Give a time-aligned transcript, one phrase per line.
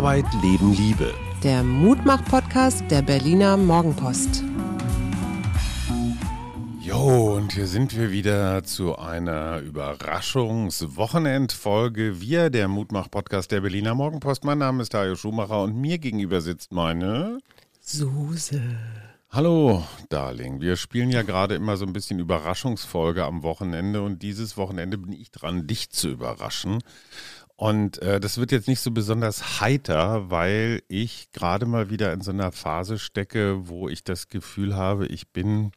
[0.00, 1.12] Arbeit, Leben, Liebe.
[1.42, 4.42] Der Mutmach-Podcast der Berliner Morgenpost.
[6.80, 12.18] Jo, und hier sind wir wieder zu einer Überraschungswochenendfolge.
[12.18, 14.42] Wir, der Mutmach-Podcast der Berliner Morgenpost.
[14.42, 17.40] Mein Name ist Dario Schumacher und mir gegenüber sitzt meine
[17.82, 18.62] Suse.
[19.32, 20.60] Hallo, Darling.
[20.60, 25.12] Wir spielen ja gerade immer so ein bisschen Überraschungsfolge am Wochenende und dieses Wochenende bin
[25.12, 26.82] ich dran, dich zu überraschen.
[27.60, 32.22] Und äh, das wird jetzt nicht so besonders heiter, weil ich gerade mal wieder in
[32.22, 35.72] so einer Phase stecke, wo ich das Gefühl habe, ich bin,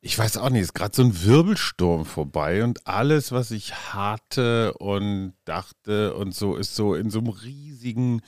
[0.00, 4.74] ich weiß auch nicht, ist gerade so ein Wirbelsturm vorbei und alles, was ich hatte
[4.78, 8.20] und dachte und so, ist so in so einem riesigen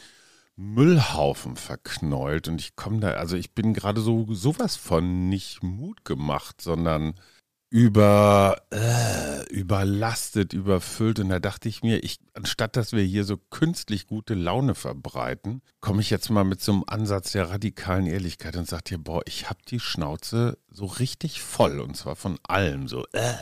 [0.54, 2.46] Müllhaufen verknäult.
[2.46, 7.14] Und ich komme da, also ich bin gerade so sowas von nicht Mut gemacht, sondern
[7.72, 11.18] über äh, überlastet, überfüllt.
[11.20, 15.62] Und da dachte ich mir, ich, anstatt dass wir hier so künstlich gute Laune verbreiten,
[15.80, 19.22] komme ich jetzt mal mit so einem Ansatz der radikalen Ehrlichkeit und sage dir, boah,
[19.24, 23.06] ich habe die Schnauze so richtig voll und zwar von allem so.
[23.12, 23.32] Äh.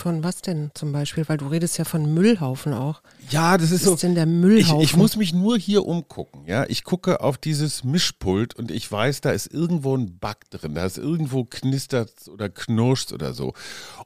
[0.00, 1.28] Von was denn zum Beispiel?
[1.28, 3.02] Weil du redest ja von Müllhaufen auch.
[3.28, 3.94] Ja, das ist Was so.
[3.96, 4.80] ist denn der Müllhaufen?
[4.80, 6.64] Ich, ich muss mich nur hier umgucken, ja.
[6.70, 10.86] Ich gucke auf dieses Mischpult und ich weiß, da ist irgendwo ein Bug drin, da
[10.86, 13.52] ist irgendwo knistert oder knirscht oder so.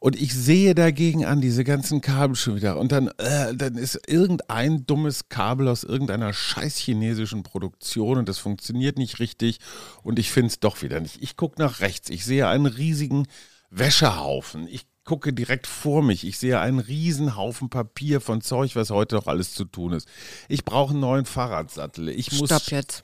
[0.01, 2.77] Und ich sehe dagegen an diese ganzen Kabel schon wieder.
[2.77, 8.39] Und dann, äh, dann ist irgendein dummes Kabel aus irgendeiner scheiß chinesischen Produktion und das
[8.39, 9.61] funktioniert nicht richtig
[10.03, 11.23] und ich finde es doch wieder nicht.
[11.23, 13.29] Ich gucke nach rechts, ich sehe einen riesigen
[13.71, 14.67] Wäschehaufen.
[14.67, 16.27] Ich gucke direkt vor mich.
[16.27, 20.09] Ich sehe einen riesen Haufen Papier von Zeug, was heute noch alles zu tun ist.
[20.49, 22.09] Ich brauche einen neuen Fahrradsattel.
[22.09, 22.51] Ich muss.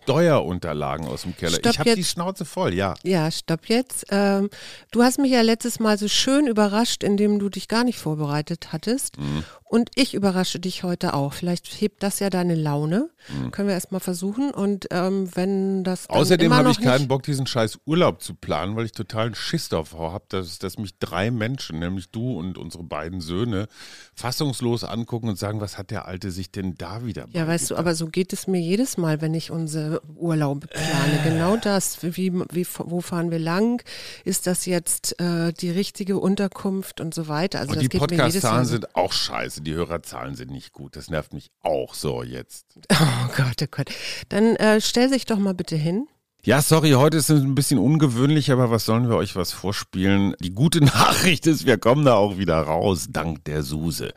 [0.03, 1.59] Steuerunterlagen aus dem Keller.
[1.59, 2.05] Stopp ich habe die.
[2.05, 2.95] Schnauze voll, ja.
[3.03, 4.07] Ja, stopp jetzt.
[4.11, 4.51] Ähm,
[4.91, 8.73] du hast mich ja letztes Mal so schön überrascht, indem du dich gar nicht vorbereitet
[8.73, 9.19] hattest.
[9.19, 9.45] Mhm.
[9.71, 11.33] Und ich überrasche dich heute auch.
[11.33, 13.09] Vielleicht hebt das ja deine Laune.
[13.29, 13.53] Mhm.
[13.53, 14.51] Können wir erstmal versuchen.
[14.51, 18.87] Und ähm, wenn das Außerdem habe ich keinen Bock, diesen scheiß Urlaub zu planen, weil
[18.87, 23.21] ich totalen Schiss davor habe, dass, dass mich drei Menschen, nämlich du und unsere beiden
[23.21, 23.69] Söhne,
[24.13, 27.77] fassungslos angucken und sagen, was hat der Alte sich denn da wieder Ja, weißt du,
[27.77, 31.21] aber so geht es mir jedes Mal, wenn ich unsere Urlaube plane.
[31.21, 31.29] Äh.
[31.29, 32.03] Genau das.
[32.03, 33.85] Wie, wie, wo fahren wir lang?
[34.25, 37.61] Ist das jetzt äh, die richtige Unterkunft und so weiter?
[37.61, 40.97] Also Und das die Podcast-Zahlen sind auch scheiße, die Hörerzahlen sind nicht gut.
[40.97, 42.67] Das nervt mich auch so jetzt.
[42.93, 43.91] Oh Gott, oh Gott.
[44.29, 46.09] Dann äh, stell sich doch mal bitte hin.
[46.43, 50.35] Ja, sorry, heute ist es ein bisschen ungewöhnlich, aber was sollen wir euch was vorspielen?
[50.41, 54.15] Die gute Nachricht ist, wir kommen da auch wieder raus, dank der Suse.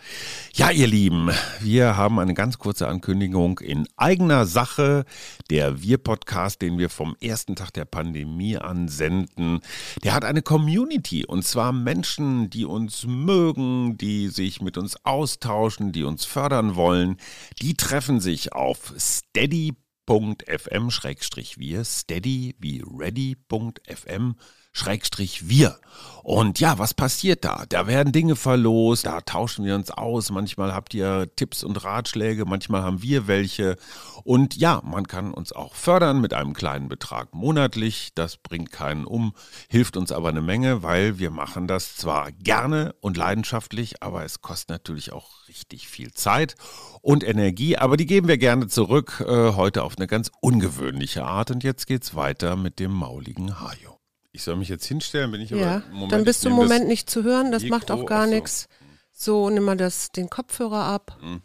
[0.54, 5.04] Ja, ihr Lieben, wir haben eine ganz kurze Ankündigung in eigener Sache.
[5.50, 9.60] Der Wir-Podcast, den wir vom ersten Tag der Pandemie an senden,
[10.06, 15.92] der hat eine Community und zwar Menschen, die uns mögen, die sich mit uns austauschen,
[15.92, 17.18] die uns fördern wollen.
[17.62, 19.74] Die treffen sich auf steady
[20.06, 24.36] steady.fm schrägstrich wir, steady wie ready.fm
[24.74, 25.78] schrägstrich wir.
[26.24, 27.66] Und ja, was passiert da?
[27.68, 30.32] Da werden Dinge verlost, da tauschen wir uns aus.
[30.32, 33.76] Manchmal habt ihr Tipps und Ratschläge, manchmal haben wir welche.
[34.24, 38.12] Und ja, man kann uns auch fördern mit einem kleinen Betrag monatlich.
[38.16, 39.34] Das bringt keinen um,
[39.68, 44.42] hilft uns aber eine Menge, weil wir machen das zwar gerne und leidenschaftlich, aber es
[44.42, 46.56] kostet natürlich auch richtig viel Zeit
[47.02, 47.78] und Energie.
[47.78, 51.52] Aber die geben wir gerne zurück, äh, heute auf eine ganz ungewöhnliche Art.
[51.52, 53.93] Und jetzt geht's weiter mit dem mauligen Hajo.
[54.36, 56.88] Ich soll mich jetzt hinstellen, bin ich Ja, aber Moment, dann bist du im Moment
[56.88, 57.52] nicht zu hören.
[57.52, 58.34] Das macht Mikro, auch gar so.
[58.34, 58.68] nichts.
[59.12, 61.18] So, nimm mal das, den Kopfhörer ab.
[61.22, 61.42] Hm.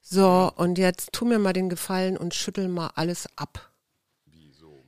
[0.00, 3.70] So, und jetzt tu mir mal den Gefallen und schüttel mal alles ab.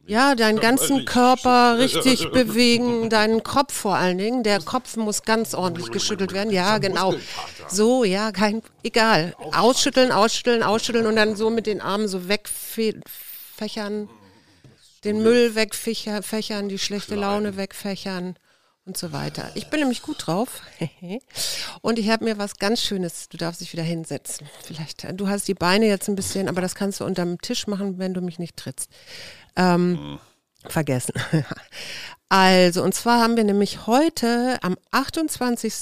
[0.06, 4.42] Ja, deinen ganzen Körper richtig bewegen, deinen Kopf vor allen Dingen.
[4.42, 6.50] Der Kopf muss ganz ordentlich geschüttelt werden.
[6.50, 7.14] Ja, genau.
[7.68, 9.34] So, ja, kein, egal.
[9.52, 14.08] Ausschütteln, ausschütteln, ausschütteln und dann so mit den Armen so wegfächern,
[15.04, 18.36] den Müll wegfächern, die schlechte Laune wegfächern
[18.84, 19.50] und so weiter.
[19.54, 20.62] Ich bin nämlich gut drauf.
[21.82, 23.28] und ich habe mir was ganz Schönes.
[23.28, 24.48] Du darfst dich wieder hinsetzen.
[24.64, 27.98] Vielleicht, du hast die Beine jetzt ein bisschen, aber das kannst du unterm Tisch machen,
[27.98, 28.90] wenn du mich nicht trittst.
[29.56, 30.18] Ähm,
[30.66, 31.14] Vergessen.
[32.30, 35.72] Also, und zwar haben wir nämlich heute am 28.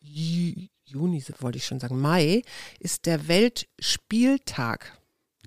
[0.00, 2.42] Ju- Juni, wollte ich schon sagen, Mai,
[2.78, 4.96] ist der Weltspieltag.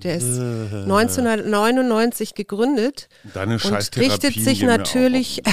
[0.04, 5.44] Der ist 1999 gegründet Deine und richtet sich natürlich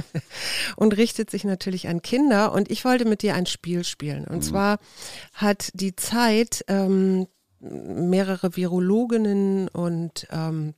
[0.76, 2.52] und richtet sich natürlich an Kinder.
[2.52, 4.24] Und ich wollte mit dir ein Spiel spielen.
[4.24, 4.78] Und zwar
[5.32, 7.26] hat die Zeit ähm,
[7.60, 10.74] mehrere Virologinnen und ähm,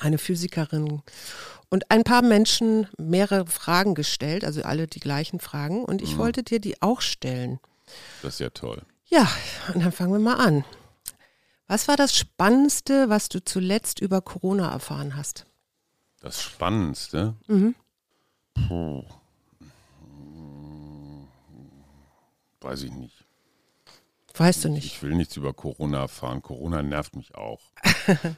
[0.00, 1.02] eine Physikerin
[1.70, 5.84] und ein paar Menschen mehrere Fragen gestellt, also alle die gleichen Fragen.
[5.84, 7.60] Und ich wollte dir die auch stellen.
[8.22, 8.82] Das ist ja toll.
[9.06, 9.28] Ja,
[9.74, 10.64] und dann fangen wir mal an.
[11.68, 15.44] Was war das Spannendste, was du zuletzt über Corona erfahren hast?
[16.20, 17.34] Das Spannendste?
[17.46, 17.74] Mhm.
[18.54, 19.04] Puh.
[22.60, 23.24] Weiß ich nicht.
[24.34, 24.86] Weißt du nicht.
[24.86, 26.42] Ich will nichts über Corona erfahren.
[26.42, 27.60] Corona nervt mich auch.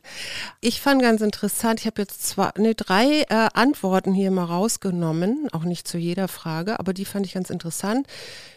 [0.60, 5.48] Ich fand ganz interessant, ich habe jetzt zwei, nee, drei äh, Antworten hier mal rausgenommen,
[5.52, 8.06] auch nicht zu jeder Frage, aber die fand ich ganz interessant.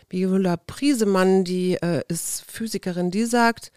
[0.09, 3.71] Viola Priesemann, die äh, ist Physikerin, die sagt,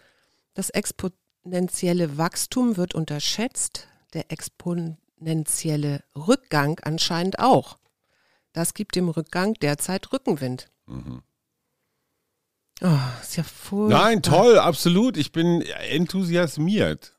[0.57, 7.77] das exponentielle Wachstum wird unterschätzt, der exponentielle Rückgang anscheinend auch.
[8.53, 10.71] Das gibt dem Rückgang derzeit Rückenwind.
[10.87, 11.21] Mhm.
[12.81, 14.01] Oh, ist ja furchtbar.
[14.01, 15.15] Nein, toll, absolut.
[15.17, 15.61] Ich bin
[15.91, 17.15] enthusiasmiert.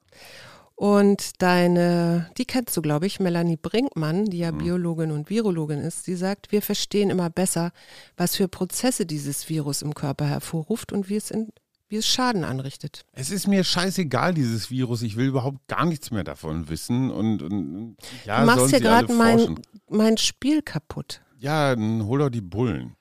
[0.75, 6.05] Und deine, die kennst du, glaube ich, Melanie Brinkmann, die ja Biologin und Virologin ist,
[6.05, 7.73] sie sagt, wir verstehen immer besser,
[8.17, 11.53] was für Prozesse dieses Virus im Körper hervorruft und wie es, in,
[11.89, 13.05] wie es Schaden anrichtet.
[13.13, 15.03] Es ist mir scheißegal, dieses Virus.
[15.03, 17.11] Ich will überhaupt gar nichts mehr davon wissen.
[17.11, 19.59] Und, und ja, du machst ja alle gerade mein,
[19.89, 21.23] mein Spiel kaputt.
[21.39, 22.97] Ja, dann hol doch die Bullen.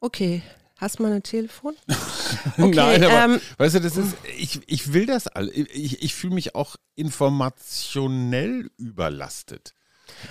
[0.00, 0.42] Okay,
[0.76, 1.74] hast du mal ein Telefon?
[2.56, 5.48] Nein, aber ähm, weißt du, das ist, ich, ich will das all.
[5.48, 9.74] Ich, ich fühle mich auch informationell überlastet.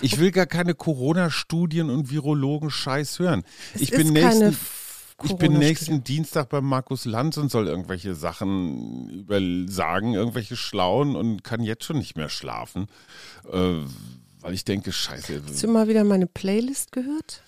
[0.02, 3.44] Ich will gar keine Corona-Studien und Virologen-Scheiß hören.
[3.74, 4.79] es ich ist bin keine nächsten, F-
[5.24, 11.16] ich bin nächsten Dienstag bei Markus Lanz und soll irgendwelche Sachen über sagen, irgendwelche Schlauen
[11.16, 12.88] und kann jetzt schon nicht mehr schlafen,
[13.50, 13.74] äh,
[14.40, 15.42] weil ich denke, Scheiße.
[15.46, 17.42] Hast du mal wieder meine Playlist gehört?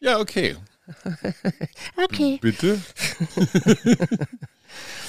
[0.00, 0.56] Ja, okay.
[1.96, 2.38] Okay.
[2.42, 2.80] Bitte?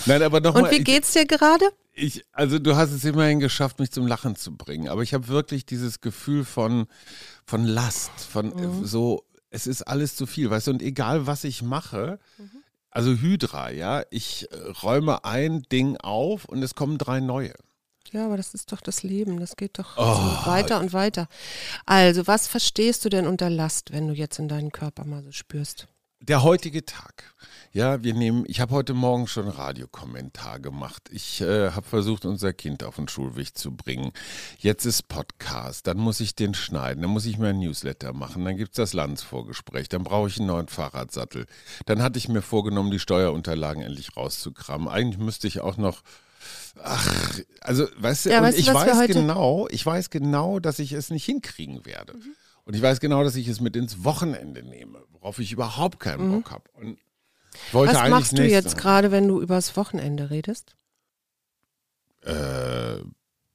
[0.06, 0.72] Nein, aber Und nochmal.
[0.72, 1.66] wie geht's dir gerade?
[1.94, 4.90] Ich, also du hast es immerhin geschafft, mich zum Lachen zu bringen.
[4.90, 6.88] Aber ich habe wirklich dieses Gefühl von,
[7.46, 8.84] von Last, von Mhm.
[8.84, 12.50] äh, so, es ist alles zu viel, weißt du, und egal was ich mache, Mhm.
[12.90, 17.54] also Hydra, ja, ich äh, räume ein Ding auf und es kommen drei neue.
[18.14, 19.40] Ja, aber das ist doch das Leben.
[19.40, 20.14] Das geht doch Oh.
[20.14, 21.28] so weiter und weiter.
[21.86, 25.32] Also, was verstehst du denn unter Last, wenn du jetzt in deinen Körper mal so
[25.32, 25.88] spürst?
[26.22, 27.34] Der heutige Tag.
[27.74, 31.10] Ja, wir nehmen, ich habe heute Morgen schon Radiokommentar gemacht.
[31.12, 34.12] Ich äh, habe versucht, unser Kind auf den Schulweg zu bringen.
[34.58, 38.46] Jetzt ist Podcast, dann muss ich den schneiden, dann muss ich mir ein Newsletter machen,
[38.46, 41.46] dann gibt's das Landsvorgespräch, dann brauche ich einen neuen Fahrradsattel.
[41.88, 44.88] Dann hatte ich mir vorgenommen, die Steuerunterlagen endlich rauszukramen.
[44.88, 46.04] Eigentlich müsste ich auch noch
[46.82, 50.92] Ach, also weißt du, Ja, weißt du, ich weiß genau, ich weiß genau, dass ich
[50.94, 52.14] es nicht hinkriegen werde.
[52.14, 52.36] Mhm.
[52.66, 56.32] Und ich weiß genau, dass ich es mit ins Wochenende nehme, worauf ich überhaupt keinen
[56.32, 56.64] Bock habe.
[56.74, 56.98] Und
[57.68, 57.98] ich wollte Mhm.
[58.00, 60.76] Was machst du jetzt gerade, wenn du übers Wochenende redest?
[62.22, 63.02] Äh,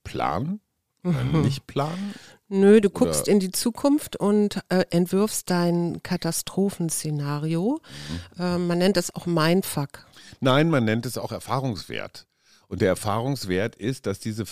[0.04, 0.60] planen?
[1.04, 1.42] Äh, Mhm.
[1.42, 2.14] nicht planen?
[2.48, 7.80] Nö, du guckst Oder- in die Zukunft und äh, entwirfst dein Katastrophenszenario.
[8.36, 8.42] Mhm.
[8.42, 10.06] Äh, man nennt das auch Mindfuck.
[10.40, 12.26] Nein, man nennt es auch Erfahrungswert.
[12.68, 14.44] Und der Erfahrungswert ist, dass diese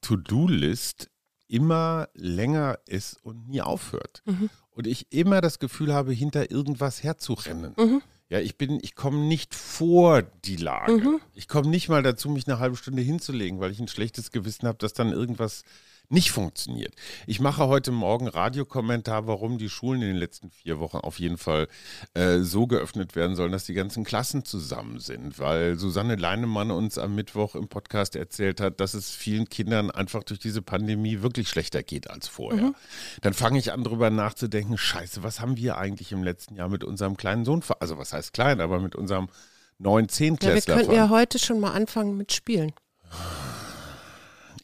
[0.00, 1.10] To-Do-List
[1.48, 4.22] immer länger ist und nie aufhört.
[4.24, 4.50] Mhm.
[4.70, 7.74] Und ich immer das Gefühl habe, hinter irgendwas herzurennen.
[7.76, 8.02] Mhm.
[8.28, 10.92] Ja, ich bin, ich komme nicht vor die Lage.
[10.92, 11.20] Mhm.
[11.34, 14.66] Ich komme nicht mal dazu, mich eine halbe Stunde hinzulegen, weil ich ein schlechtes Gewissen
[14.66, 15.62] habe, dass dann irgendwas
[16.08, 16.94] nicht funktioniert.
[17.26, 21.38] Ich mache heute Morgen Radiokommentar, warum die Schulen in den letzten vier Wochen auf jeden
[21.38, 21.68] Fall
[22.14, 26.98] äh, so geöffnet werden sollen, dass die ganzen Klassen zusammen sind, weil Susanne Leinemann uns
[26.98, 31.48] am Mittwoch im Podcast erzählt hat, dass es vielen Kindern einfach durch diese Pandemie wirklich
[31.48, 32.72] schlechter geht als vorher.
[33.22, 36.84] Dann fange ich an, drüber nachzudenken, scheiße, was haben wir eigentlich im letzten Jahr mit
[36.84, 39.28] unserem kleinen Sohn, also was heißt klein, aber mit unserem
[39.78, 42.72] neun Ja, wir könnten ja heute schon mal anfangen mit Spielen.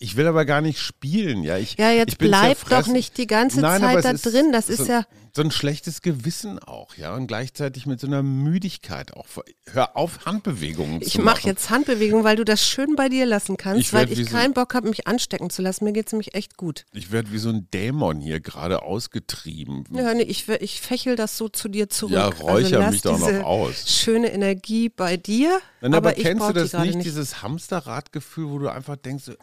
[0.02, 1.58] Ich will aber gar nicht spielen, ja.
[1.58, 4.50] Ich, Ja, jetzt ich bleib doch nicht die ganze Nein, Zeit da drin.
[4.50, 5.04] Das so, ist ja.
[5.34, 7.14] So ein schlechtes Gewissen auch, ja.
[7.14, 9.26] Und gleichzeitig mit so einer Müdigkeit auch.
[9.70, 11.24] Hör auf, Handbewegungen Ich zu machen.
[11.24, 14.24] mache jetzt Handbewegungen, weil du das schön bei dir lassen kannst, Ich weil ich wie
[14.24, 15.84] so- keinen Bock habe, mich anstecken zu lassen.
[15.84, 16.84] Mir geht es nämlich echt gut.
[16.92, 19.84] Ich werde wie so ein Dämon hier gerade ausgetrieben.
[19.92, 22.12] Ja, nee, ich, ich fächel das so zu dir zurück.
[22.12, 23.88] Ja, räucher lass mich doch noch aus.
[23.88, 25.60] Schöne Energie bei dir.
[25.80, 27.06] Nein, aber, aber ich kennst du das nicht, nicht.
[27.06, 29.36] dieses Hamsterradgefühl, wo du einfach denkst, so, äh,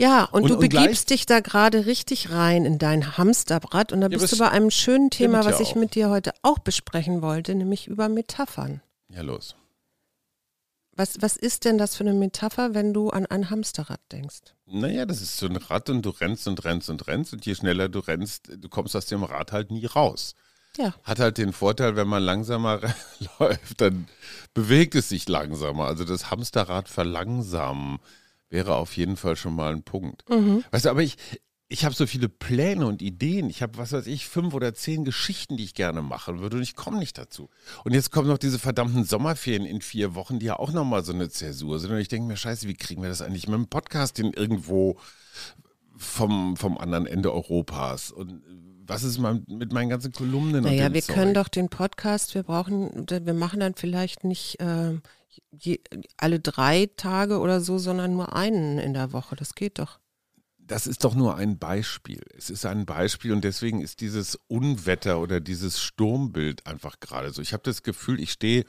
[0.00, 3.92] Ja, und, Und- du und begibst gleich- dich da gerade richtig rein in dein Hamsterrad
[3.92, 5.74] und da bist du bei einem schönen Thema, was ich auch.
[5.76, 8.80] mit dir heute auch besprechen wollte, nämlich über Metaphern.
[9.08, 9.54] ja los.
[10.96, 14.40] Was, was ist denn das für eine Metapher, wenn du an ein Hamsterrad denkst?
[14.66, 17.54] Naja, das ist so ein Rad und du rennst und rennst und rennst und je
[17.54, 20.34] schneller du rennst, du kommst aus dem Rad halt nie raus.
[20.76, 20.94] Ja.
[21.04, 22.80] Hat halt den Vorteil, wenn man langsamer
[23.38, 24.08] läuft, dann
[24.54, 25.86] bewegt es sich langsamer.
[25.86, 27.98] Also das Hamsterrad verlangsamen
[28.50, 30.28] wäre auf jeden Fall schon mal ein Punkt.
[30.28, 30.64] Mhm.
[30.70, 31.16] Weißt du, aber ich,
[31.68, 33.48] ich habe so viele Pläne und Ideen.
[33.48, 36.62] Ich habe, was weiß ich, fünf oder zehn Geschichten, die ich gerne machen würde und
[36.62, 37.48] ich komme nicht dazu.
[37.84, 41.12] Und jetzt kommen noch diese verdammten Sommerferien in vier Wochen, die ja auch nochmal so
[41.12, 41.92] eine Zäsur sind.
[41.92, 44.98] Und ich denke mir, scheiße, wie kriegen wir das eigentlich mit dem Podcast den irgendwo
[45.96, 48.10] vom, vom anderen Ende Europas?
[48.10, 48.42] Und
[48.84, 50.64] was ist mit meinen ganzen Kolumnen?
[50.64, 51.14] Naja, wir Zeug?
[51.14, 54.98] können doch den Podcast, wir brauchen, wir machen dann vielleicht nicht äh,
[55.50, 55.80] je,
[56.16, 59.36] alle drei Tage oder so, sondern nur einen in der Woche.
[59.36, 60.00] Das geht doch
[60.70, 62.22] das ist doch nur ein Beispiel.
[62.36, 67.42] Es ist ein Beispiel und deswegen ist dieses Unwetter oder dieses Sturmbild einfach gerade so.
[67.42, 68.64] Ich habe das Gefühl, ich stehe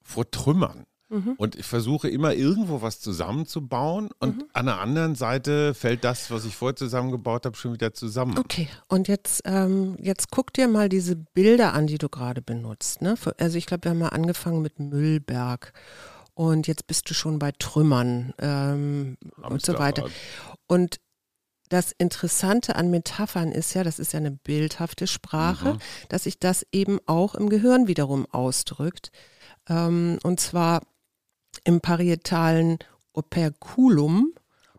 [0.00, 0.86] vor Trümmern.
[1.14, 1.34] Mhm.
[1.36, 4.44] Und ich versuche immer irgendwo was zusammenzubauen und mhm.
[4.52, 8.36] an der anderen Seite fällt das, was ich vorher zusammengebaut habe, schon wieder zusammen.
[8.36, 13.00] Okay, und jetzt, ähm, jetzt guck dir mal diese Bilder an, die du gerade benutzt.
[13.00, 13.14] Ne?
[13.38, 15.72] Also ich glaube, wir haben mal angefangen mit Müllberg
[16.34, 20.06] und jetzt bist du schon bei Trümmern ähm, und so weiter.
[20.66, 20.98] Und
[21.68, 25.78] das Interessante an Metaphern ist ja, das ist ja eine bildhafte Sprache, mhm.
[26.08, 29.10] dass sich das eben auch im Gehirn wiederum ausdrückt.
[29.68, 30.82] Ähm, und zwar
[31.64, 32.78] im parietalen
[33.12, 34.32] Operculum.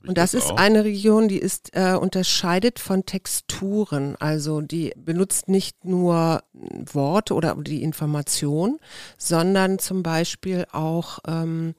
[0.05, 4.15] Und das, das ist eine Region, die ist äh, unterscheidet von Texturen.
[4.20, 8.77] Also die benutzt nicht nur Worte oder die Information,
[9.17, 11.74] sondern zum Beispiel auch ähm,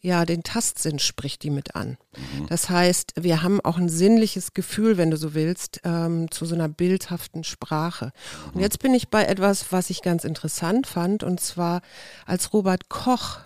[0.00, 1.98] ja, den Tastsinn spricht die mit an.
[2.16, 2.46] Mhm.
[2.48, 6.54] Das heißt, wir haben auch ein sinnliches Gefühl, wenn du so willst, ähm, zu so
[6.54, 8.06] einer bildhaften Sprache.
[8.46, 8.52] Mhm.
[8.54, 11.82] Und jetzt bin ich bei etwas, was ich ganz interessant fand, und zwar
[12.26, 13.40] als Robert Koch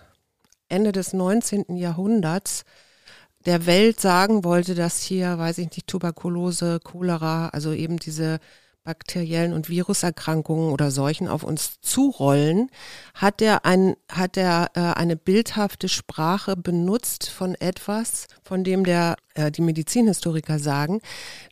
[0.73, 1.77] Ende des 19.
[1.77, 2.65] Jahrhunderts
[3.45, 8.39] der Welt sagen wollte, dass hier, weiß ich nicht, Tuberkulose, Cholera, also eben diese
[8.83, 12.69] bakteriellen und Viruserkrankungen oder Seuchen auf uns zurollen,
[13.13, 19.15] hat er, ein, hat er äh, eine bildhafte Sprache benutzt von etwas, von dem der,
[19.33, 21.01] äh, die Medizinhistoriker sagen,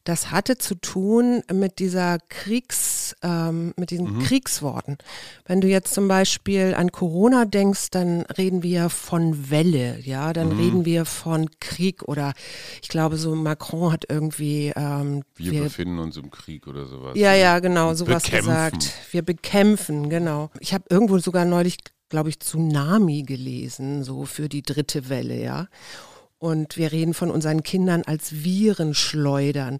[0.03, 4.23] das hatte zu tun mit dieser Kriegs, ähm, mit diesen mhm.
[4.23, 4.97] Kriegsworten.
[5.45, 10.53] Wenn du jetzt zum Beispiel an Corona denkst, dann reden wir von Welle, ja, dann
[10.53, 10.59] mhm.
[10.59, 12.33] reden wir von Krieg oder
[12.81, 17.13] ich glaube so Macron hat irgendwie ähm, wir, wir befinden uns im Krieg oder sowas.
[17.15, 18.49] Ja, ja, genau, sowas bekämpfen.
[18.49, 18.93] gesagt.
[19.11, 20.49] Wir bekämpfen, genau.
[20.59, 21.77] Ich habe irgendwo sogar neulich,
[22.09, 25.67] glaube ich, Tsunami gelesen, so für die dritte Welle, ja.
[26.41, 29.79] Und wir reden von unseren Kindern als Virenschleudern.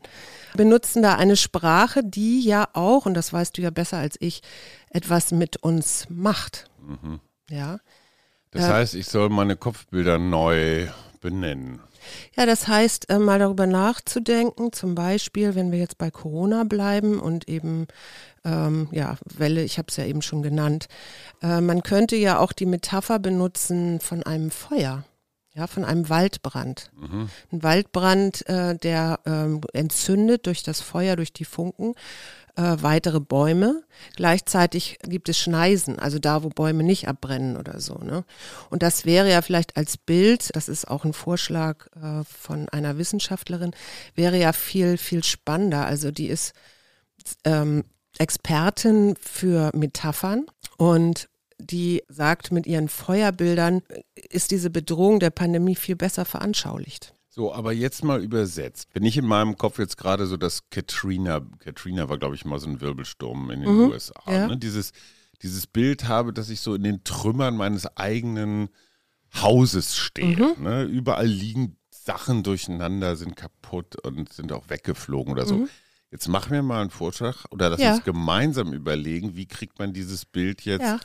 [0.54, 4.16] Wir benutzen da eine Sprache, die ja auch, und das weißt du ja besser als
[4.20, 4.44] ich,
[4.92, 6.70] etwas mit uns macht.
[6.80, 7.20] Mhm.
[7.50, 7.80] Ja.
[8.52, 10.88] Das äh, heißt, ich soll meine Kopfbilder neu
[11.20, 11.80] benennen.
[12.38, 17.20] Ja, das heißt, äh, mal darüber nachzudenken, zum Beispiel, wenn wir jetzt bei Corona bleiben
[17.20, 17.88] und eben,
[18.46, 20.90] ähm, ja, Welle, ich habe es ja eben schon genannt,
[21.42, 25.04] äh, man könnte ja auch die Metapher benutzen von einem Feuer.
[25.54, 26.92] Ja, von einem Waldbrand.
[26.96, 27.30] Mhm.
[27.52, 31.94] Ein Waldbrand, äh, der ähm, entzündet durch das Feuer, durch die Funken
[32.56, 33.84] äh, weitere Bäume.
[34.16, 37.96] Gleichzeitig gibt es Schneisen, also da, wo Bäume nicht abbrennen oder so.
[37.96, 38.24] Ne?
[38.70, 42.98] Und das wäre ja vielleicht als Bild, das ist auch ein Vorschlag äh, von einer
[42.98, 43.72] Wissenschaftlerin,
[44.16, 45.86] wäre ja viel, viel spannender.
[45.86, 46.54] Also die ist
[47.46, 47.84] ähm,
[48.18, 50.46] Expertin für Metaphern
[50.78, 51.30] und
[51.62, 53.82] die sagt, mit ihren Feuerbildern
[54.30, 57.14] ist diese Bedrohung der Pandemie viel besser veranschaulicht.
[57.34, 58.90] So, aber jetzt mal übersetzt.
[58.94, 62.60] Wenn ich in meinem Kopf jetzt gerade so das Katrina, Katrina war glaube ich mal
[62.60, 64.48] so ein Wirbelsturm in den mhm, USA, ja.
[64.48, 64.58] ne?
[64.58, 64.92] dieses,
[65.42, 68.70] dieses Bild habe, dass ich so in den Trümmern meines eigenen
[69.34, 70.36] Hauses stehe.
[70.36, 70.64] Mhm.
[70.64, 70.84] Ne?
[70.84, 75.56] Überall liegen Sachen durcheinander, sind kaputt und sind auch weggeflogen oder so.
[75.56, 75.70] Mhm.
[76.12, 77.94] Jetzt mach mir mal einen Vorschlag oder lass ja.
[77.94, 81.00] uns gemeinsam überlegen, wie kriegt man dieses Bild jetzt ja.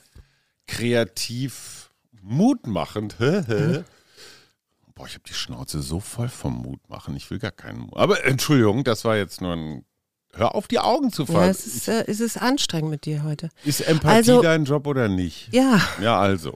[0.67, 1.91] Kreativ
[2.23, 3.17] mutmachend.
[4.97, 7.15] Boah, ich habe die Schnauze so voll vom Mut machen.
[7.17, 7.97] Ich will gar keinen Mut.
[7.97, 9.85] Aber Entschuldigung, das war jetzt nur ein.
[10.33, 11.45] Hör auf, die Augen zu fallen.
[11.45, 13.49] Ja, es ist, äh, es ist anstrengend mit dir heute.
[13.65, 15.49] Ist Empathie also, dein Job oder nicht?
[15.53, 15.81] Ja.
[16.01, 16.55] Ja, also.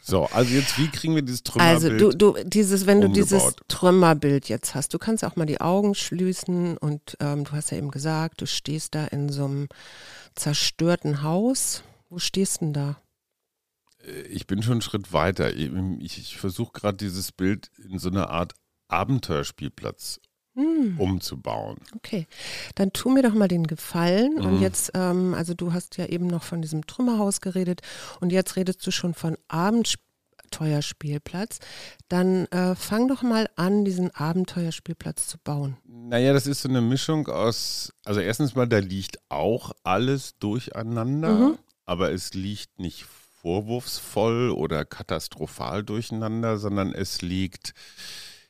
[0.00, 1.92] So, also jetzt, wie kriegen wir dieses Trümmerbild?
[1.92, 3.16] Also, du, du, dieses, wenn umgebaut?
[3.16, 7.52] du dieses Trümmerbild jetzt hast, du kannst auch mal die Augen schließen und ähm, du
[7.52, 9.68] hast ja eben gesagt, du stehst da in so einem
[10.36, 11.82] zerstörten Haus.
[12.08, 12.96] Wo stehst du denn da?
[14.04, 15.54] Äh, ich bin schon einen Schritt weiter.
[15.54, 18.54] Ich, ich versuche gerade dieses Bild in so eine Art
[18.88, 20.20] Abenteuerspielplatz
[20.54, 20.98] hm.
[20.98, 21.78] umzubauen.
[21.96, 22.26] Okay,
[22.74, 24.34] dann tu mir doch mal den Gefallen.
[24.34, 24.44] Mhm.
[24.44, 27.80] Und jetzt, ähm, also du hast ja eben noch von diesem Trümmerhaus geredet
[28.20, 31.60] und jetzt redest du schon von Abenteuerspielplatz.
[32.08, 35.76] Dann äh, fang doch mal an, diesen Abenteuerspielplatz zu bauen.
[35.84, 41.32] Naja, das ist so eine Mischung aus, also erstens mal, da liegt auch alles durcheinander,
[41.32, 41.58] Mhm.
[41.86, 43.06] aber es liegt nicht
[43.42, 47.72] vorwurfsvoll oder katastrophal durcheinander, sondern es liegt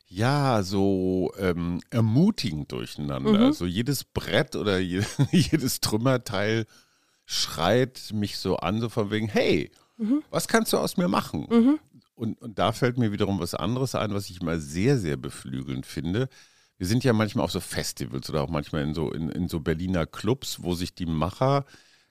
[0.08, 3.48] ja so ähm, ermutigend durcheinander.
[3.48, 3.52] Mhm.
[3.52, 6.66] So jedes Brett oder je, jedes Trümmerteil
[7.26, 10.22] schreit mich so an, so von wegen, hey, Mhm.
[10.30, 11.78] was kannst du aus mir machen?
[12.14, 15.84] Und, und da fällt mir wiederum was anderes ein, was ich mal sehr, sehr beflügelnd
[15.84, 16.30] finde.
[16.78, 19.60] Wir sind ja manchmal auf so Festivals oder auch manchmal in so, in, in so
[19.60, 21.66] Berliner Clubs, wo sich die Macher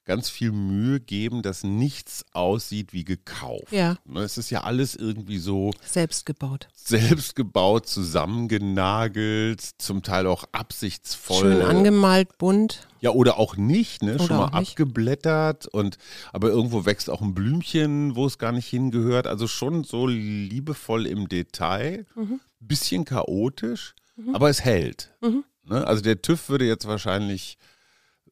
[0.10, 3.72] ganz viel Mühe geben, dass nichts aussieht wie gekauft.
[3.72, 3.96] Ja.
[4.06, 6.68] Ne, Es ist ja alles irgendwie so Selbst gebaut.
[6.74, 11.54] selbst gebaut, zusammengenagelt, zum Teil auch absichtsvoll.
[11.54, 12.88] Schön angemalt, bunt.
[13.02, 14.16] Ja, oder auch nicht, ne?
[14.16, 15.98] Oder Schon mal abgeblättert und
[16.34, 19.28] aber irgendwo wächst auch ein Blümchen, wo es gar nicht hingehört.
[19.28, 22.40] Also schon so liebevoll im Detail, Mhm.
[22.60, 23.94] bisschen chaotisch,
[24.34, 25.12] aber es hält.
[25.22, 25.86] Ne?
[25.86, 27.58] Also der TÜV würde jetzt wahrscheinlich,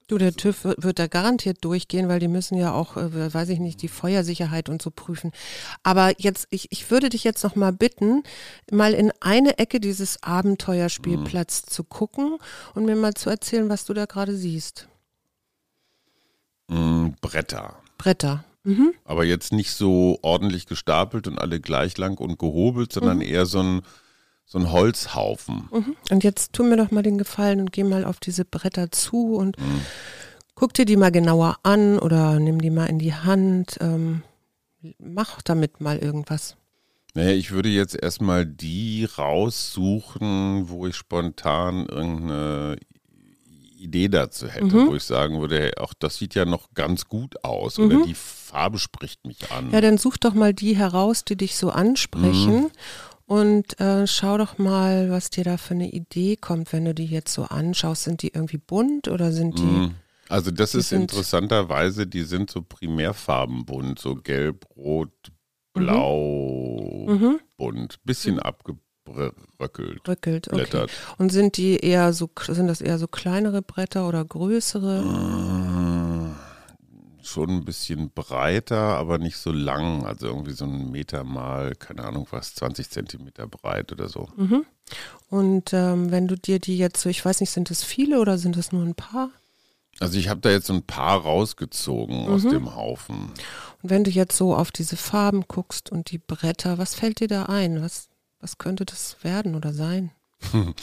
[0.07, 3.59] Du, der TÜV wird, da garantiert durchgehen, weil die müssen ja auch, äh, weiß ich
[3.59, 5.33] nicht, die Feuersicherheit und so prüfen.
[5.83, 8.23] Aber jetzt, ich, ich würde dich jetzt noch mal bitten,
[8.71, 12.37] mal in eine Ecke dieses Abenteuerspielplatz zu gucken
[12.73, 14.87] und mir mal zu erzählen, was du da gerade siehst.
[16.69, 17.77] mh, Bretter.
[17.97, 18.45] Bretter.
[18.63, 18.93] Mhm.
[19.05, 23.61] Aber jetzt nicht so ordentlich gestapelt und alle gleich lang und gehobelt, sondern eher so
[23.61, 23.81] ein,
[24.49, 25.67] so ein Holzhaufen.
[25.71, 25.95] Mhm.
[26.09, 29.35] Und jetzt tu mir doch mal den Gefallen und geh mal auf diese Bretter zu
[29.35, 29.57] und
[30.55, 33.77] guck dir die mal genauer an oder nimm die mal in die Hand.
[33.81, 34.23] Ähm,
[34.99, 36.55] mach damit mal irgendwas.
[37.13, 42.77] Naja, ich würde jetzt erstmal die raussuchen, wo ich spontan irgendeine
[43.79, 44.87] Idee dazu hätte, Mhm.
[44.87, 48.15] wo ich sagen würde, hey, auch das sieht ja noch ganz gut aus oder die
[48.15, 49.67] Farbe spricht mich an.
[49.67, 49.71] Mhm.
[49.73, 52.71] Ja, dann such doch mal die heraus, die dich so ansprechen.
[53.27, 53.35] Mhm.
[53.35, 57.05] Und äh, schau doch mal, was dir da für eine Idee kommt, wenn du die
[57.05, 58.03] jetzt so anschaust.
[58.03, 59.63] Sind die irgendwie bunt oder sind die.
[59.63, 59.95] Mhm.
[60.29, 65.11] Also das Die ist interessanterweise, die sind so primärfarbenbunt, so gelb, rot,
[65.73, 67.39] blau, Mhm.
[67.55, 70.05] bunt, bisschen abgeröckelt.
[70.07, 70.55] Rückelt, okay.
[70.55, 70.91] Blättert.
[71.17, 74.97] Und sind die eher so, sind das eher so kleinere Bretter oder größere?
[74.99, 75.76] Äh,
[77.27, 80.05] Schon ein bisschen breiter, aber nicht so lang.
[80.05, 84.29] Also irgendwie so ein Meter mal, keine Ahnung was, 20 Zentimeter breit oder so.
[84.37, 84.65] Mhm.
[85.29, 88.37] Und ähm, wenn du dir die jetzt so, ich weiß nicht, sind es viele oder
[88.37, 89.29] sind es nur ein paar?
[89.99, 92.49] Also ich habe da jetzt so ein paar rausgezogen aus Mhm.
[92.51, 93.31] dem Haufen.
[93.81, 97.27] Und wenn du jetzt so auf diese Farben guckst und die Bretter, was fällt dir
[97.27, 97.81] da ein?
[97.81, 98.07] Was,
[98.39, 100.11] was könnte das werden oder sein?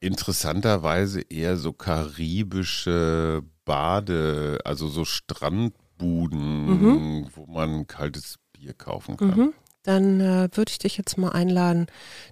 [0.00, 9.38] Interessanterweise eher so karibische Bade, also so Strandbuden, wo man kaltes Bier kaufen kann.
[9.38, 9.52] Mhm.
[9.82, 11.86] Dann äh, würde ich dich jetzt mal einladen,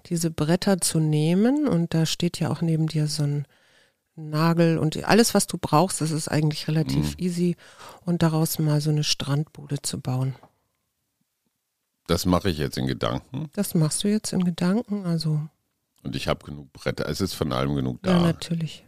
[0.07, 1.67] diese Bretter zu nehmen.
[1.67, 3.45] Und da steht ja auch neben dir so ein
[4.15, 7.55] Nagel und alles, was du brauchst, das ist eigentlich relativ easy.
[8.03, 10.33] Und daraus mal so eine Strandbude zu bauen.
[12.07, 15.05] Das mache ich jetzt in Gedanken Das machst du jetzt in Gedanken.
[15.05, 15.39] Also,
[16.01, 17.07] und ich habe genug Bretter.
[17.07, 18.21] Es ist von allem genug ja, da.
[18.21, 18.86] natürlich.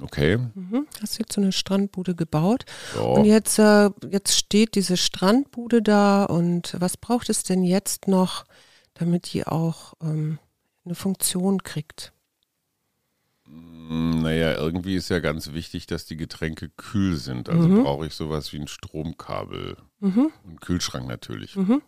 [0.00, 0.38] Okay.
[0.54, 0.86] Mhm.
[1.02, 2.64] Hast jetzt so eine Strandbude gebaut.
[2.94, 3.00] Ja.
[3.02, 6.24] Und jetzt, äh, jetzt steht diese Strandbude da.
[6.24, 8.44] Und was braucht es denn jetzt noch,
[8.94, 10.38] damit die auch ähm,
[10.84, 12.12] eine Funktion kriegt?
[13.46, 17.48] Mm, Naja, irgendwie ist ja ganz wichtig, dass die Getränke kühl sind.
[17.48, 17.82] Also Mhm.
[17.82, 19.76] brauche ich sowas wie ein Stromkabel.
[20.00, 20.30] Mhm.
[20.46, 21.56] Einen Kühlschrank natürlich.
[21.56, 21.82] Mhm.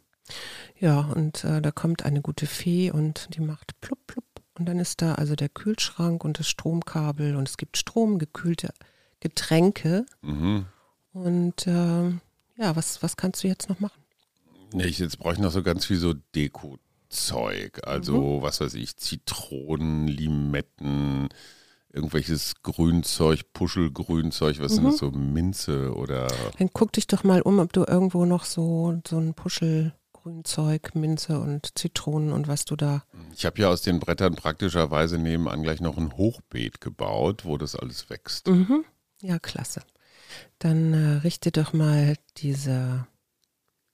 [0.78, 4.24] Ja, und äh, da kommt eine gute Fee und die macht plupp, plupp.
[4.58, 8.72] Und dann ist da also der Kühlschrank und das Stromkabel und es gibt Strom, gekühlte
[9.20, 10.04] Getränke.
[10.20, 10.66] Mhm.
[11.14, 12.10] Und äh,
[12.58, 14.00] ja, was, was kannst du jetzt noch machen?
[14.74, 17.80] Nee, ich, jetzt brauche ich noch so ganz viel so Deko-Zeug.
[17.86, 18.42] Also, Mhm.
[18.42, 21.28] was weiß ich, Zitronen, Limetten,
[21.92, 24.88] irgendwelches Grünzeug, Puschelgrünzeug, was sind Mhm.
[24.90, 26.26] das so, Minze oder.
[26.58, 29.34] Dann guck dich doch mal um, ob du irgendwo noch so, so ein
[30.26, 33.02] Puschelgrünzeug, Minze und Zitronen und was du da.
[33.34, 37.74] Ich habe ja aus den Brettern praktischerweise nebenan gleich noch ein Hochbeet gebaut, wo das
[37.76, 38.46] alles wächst.
[38.46, 38.84] Mhm.
[39.20, 39.82] Ja, klasse.
[40.58, 43.06] Dann äh, richte doch mal diese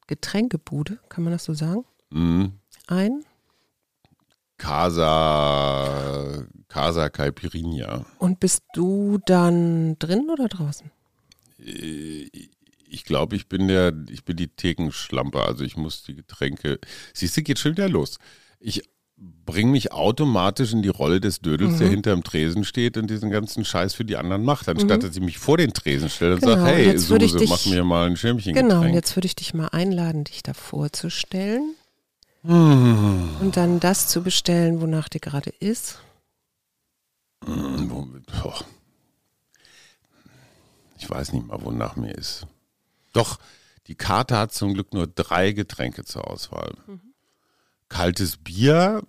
[0.07, 2.53] Getränkebude, kann man das so sagen, Mhm.
[2.87, 3.25] ein.
[4.59, 8.05] Casa, Casa Caipirinha.
[8.19, 10.91] Und bist du dann drin oder draußen?
[13.09, 15.43] Ich glaube, ich bin der, ich bin die Thekenschlampe.
[15.43, 16.79] Also ich muss die Getränke.
[17.15, 18.19] Siehst du, geht schon wieder los.
[18.61, 18.83] Ich
[19.17, 21.79] bringe mich automatisch in die Rolle des Dödels, mhm.
[21.79, 25.07] der hinterm Tresen steht und diesen ganzen Scheiß für die anderen macht, anstatt mhm.
[25.07, 26.57] dass ich mich vor den Tresen stelle und genau.
[26.57, 29.55] sage, hey, Suse, dich, mach mir mal ein Schirmchen Genau, und jetzt würde ich dich
[29.55, 31.75] mal einladen, dich da vorzustellen
[32.43, 33.31] mhm.
[33.41, 35.99] und dann das zu bestellen, wonach dir gerade ist.
[37.47, 37.89] Mhm,
[40.99, 42.47] ich weiß nicht mal, wonach mir ist.
[43.19, 43.39] Doch,
[43.89, 46.77] die Karte hat zum Glück nur drei Getränke zur Auswahl.
[46.87, 47.15] Mhm.
[47.89, 49.03] Kaltes Bier,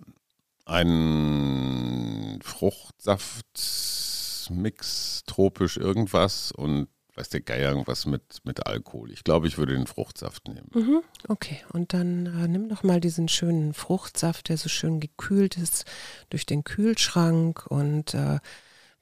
[0.64, 9.12] ein Fruchtsaftmix, tropisch irgendwas und weiß der Geier irgendwas mit, mit Alkohol.
[9.12, 10.70] Ich glaube, ich würde den Fruchtsaft nehmen.
[10.74, 15.56] Mhm, okay, und dann äh, nimm doch mal diesen schönen Fruchtsaft, der so schön gekühlt
[15.56, 15.84] ist
[16.30, 18.40] durch den Kühlschrank und äh,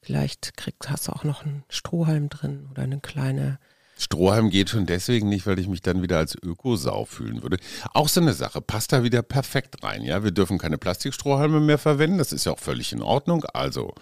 [0.03, 3.59] vielleicht kriegst, hast du auch noch einen Strohhalm drin oder eine kleine
[3.99, 7.59] Strohhalm geht schon deswegen nicht, weil ich mich dann wieder als Ökosau fühlen würde.
[7.93, 10.03] Auch so eine Sache, passt da wieder perfekt rein.
[10.03, 13.45] Ja, wir dürfen keine Plastikstrohhalme mehr verwenden, das ist ja auch völlig in Ordnung.
[13.53, 13.95] Also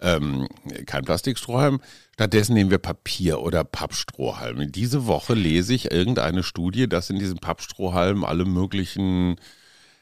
[0.00, 0.48] ähm,
[0.86, 1.80] kein Plastikstrohhalm.
[2.14, 4.66] Stattdessen nehmen wir Papier oder Pappstrohhalme.
[4.66, 9.36] Diese Woche lese ich irgendeine Studie, dass in diesem Pappstrohhalm alle möglichen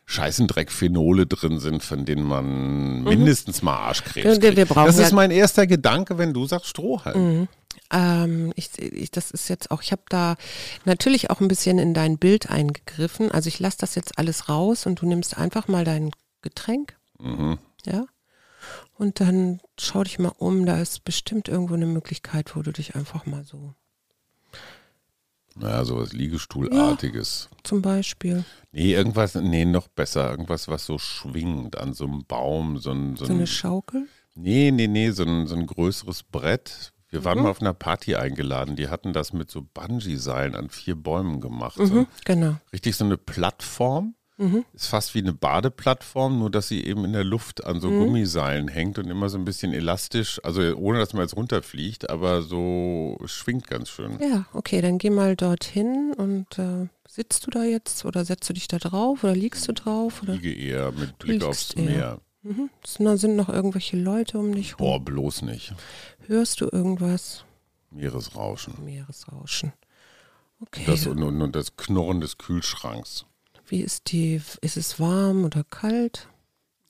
[0.07, 3.05] Scheißendreckphenole drin sind, von denen man mhm.
[3.05, 4.43] mindestens mal Arschkrebs kriegt.
[4.43, 7.41] Wir, wir das ist mein erster Gedanke, wenn du sagst Strohhalm.
[7.41, 7.49] Mhm.
[7.91, 10.37] Ähm, ich, ich, das ist jetzt auch, ich habe da
[10.85, 13.31] natürlich auch ein bisschen in dein Bild eingegriffen.
[13.31, 16.11] Also ich lasse das jetzt alles raus und du nimmst einfach mal dein
[16.43, 16.97] Getränk.
[17.19, 17.59] Mhm.
[17.85, 18.07] Ja.
[18.99, 22.95] Und dann schau dich mal um, da ist bestimmt irgendwo eine Möglichkeit, wo du dich
[22.95, 23.75] einfach mal so.
[25.55, 27.49] Naja, sowas Liegestuhlartiges.
[27.51, 28.45] Ja, zum Beispiel.
[28.73, 30.31] Nee, irgendwas, nee, noch besser.
[30.31, 32.79] Irgendwas, was so schwingt an so einem Baum.
[32.79, 34.07] So, ein, so, so eine Schaukel?
[34.35, 37.45] Nee, nee, nee, so ein, so ein größeres Brett, wir waren mhm.
[37.45, 41.79] mal auf einer Party eingeladen, die hatten das mit so Bungee-Seilen an vier Bäumen gemacht.
[41.79, 42.07] Mhm, so.
[42.27, 42.57] Genau.
[42.73, 44.15] Richtig so eine Plattform.
[44.39, 44.67] Mhm.
[44.75, 48.01] Ist fast wie eine Badeplattform, nur dass sie eben in der Luft an so mhm.
[48.01, 52.43] Gummiseilen hängt und immer so ein bisschen elastisch, also ohne dass man jetzt runterfliegt, aber
[52.43, 54.19] so schwingt ganz schön.
[54.21, 58.53] Ja, okay, dann geh mal dorthin und äh, sitzt du da jetzt oder setzt du
[58.53, 60.23] dich da drauf oder liegst du drauf?
[60.23, 60.35] Oder?
[60.35, 62.21] Ich liege eher mit Blick aufs eher.
[62.47, 62.71] Mhm.
[62.85, 64.87] Sind noch irgendwelche Leute um dich rum?
[64.87, 65.75] Boah, bloß nicht.
[66.27, 67.45] Hörst du irgendwas?
[67.91, 68.75] Meeresrauschen.
[68.85, 69.73] Meeresrauschen.
[70.61, 70.85] Okay.
[70.87, 73.27] Das, und, und, und das Knurren des Kühlschranks.
[73.67, 76.29] Wie ist die, ist es warm oder kalt?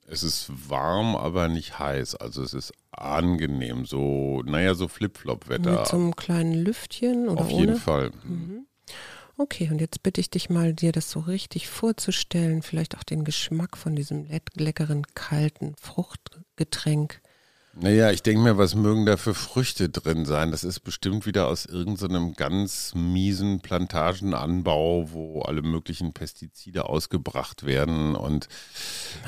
[0.05, 2.15] Es ist warm, aber nicht heiß.
[2.15, 3.85] Also es ist angenehm.
[3.85, 5.79] So, naja, so Flip-Flop-Wetter.
[5.79, 7.59] Mit so einem kleinen Lüftchen oder Auf ohne?
[7.59, 8.11] jeden Fall.
[8.23, 8.67] Mhm.
[9.39, 13.23] Okay, und jetzt bitte ich dich mal, dir das so richtig vorzustellen, vielleicht auch den
[13.23, 17.21] Geschmack von diesem leckeren, kalten Fruchtgetränk.
[17.79, 20.49] Naja, ich denke mir, was mögen da für Früchte drin sein?
[20.49, 27.67] Das ist bestimmt wieder aus irgendeinem so ganz miesen Plantagenanbau, wo alle möglichen Pestizide ausgebracht
[27.67, 28.47] werden und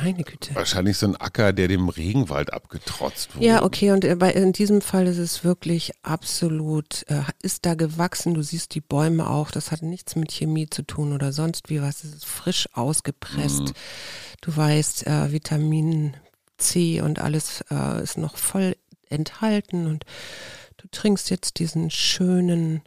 [0.01, 0.55] meine Güte.
[0.55, 3.45] Wahrscheinlich so ein Acker, der dem Regenwald abgetrotzt wurde.
[3.45, 8.41] Ja, okay, und in diesem Fall ist es wirklich absolut, äh, ist da gewachsen, du
[8.41, 12.03] siehst die Bäume auch, das hat nichts mit Chemie zu tun oder sonst wie was,
[12.03, 13.61] es ist frisch ausgepresst.
[13.61, 13.73] Mhm.
[14.41, 16.15] Du weißt, äh, Vitamin
[16.59, 18.75] C und alles äh, ist noch voll
[19.09, 20.05] enthalten und
[20.77, 22.83] du trinkst jetzt diesen schönen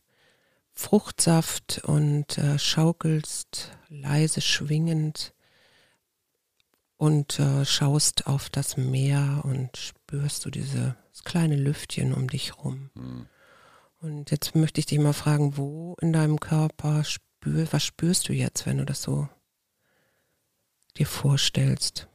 [0.72, 5.34] Fruchtsaft und äh, schaukelst leise schwingend
[6.96, 12.90] und äh, schaust auf das Meer und spürst du dieses kleine Lüftchen um dich rum.
[12.94, 13.26] Mhm.
[14.00, 18.32] Und jetzt möchte ich dich mal fragen, wo in deinem Körper spür, was spürst du
[18.32, 19.28] jetzt, wenn du das so
[20.96, 22.08] dir vorstellst?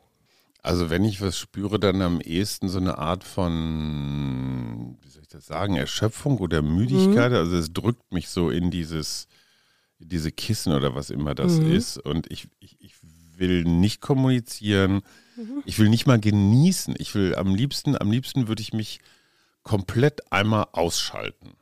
[0.64, 5.30] Also wenn ich was spüre, dann am ehesten so eine Art von, wie soll ich
[5.30, 7.32] das sagen, Erschöpfung oder Müdigkeit.
[7.32, 7.38] Mhm.
[7.38, 9.28] Also es drückt mich so in dieses,
[10.00, 11.72] diese Kissen oder was immer das mhm.
[11.72, 11.98] ist.
[11.98, 12.96] Und ich, ich, ich
[13.38, 15.02] will nicht kommunizieren.
[15.36, 15.64] Mhm.
[15.66, 16.96] Ich will nicht mal genießen.
[16.98, 19.00] Ich will am liebsten, am liebsten würde ich mich
[19.64, 21.54] komplett einmal ausschalten.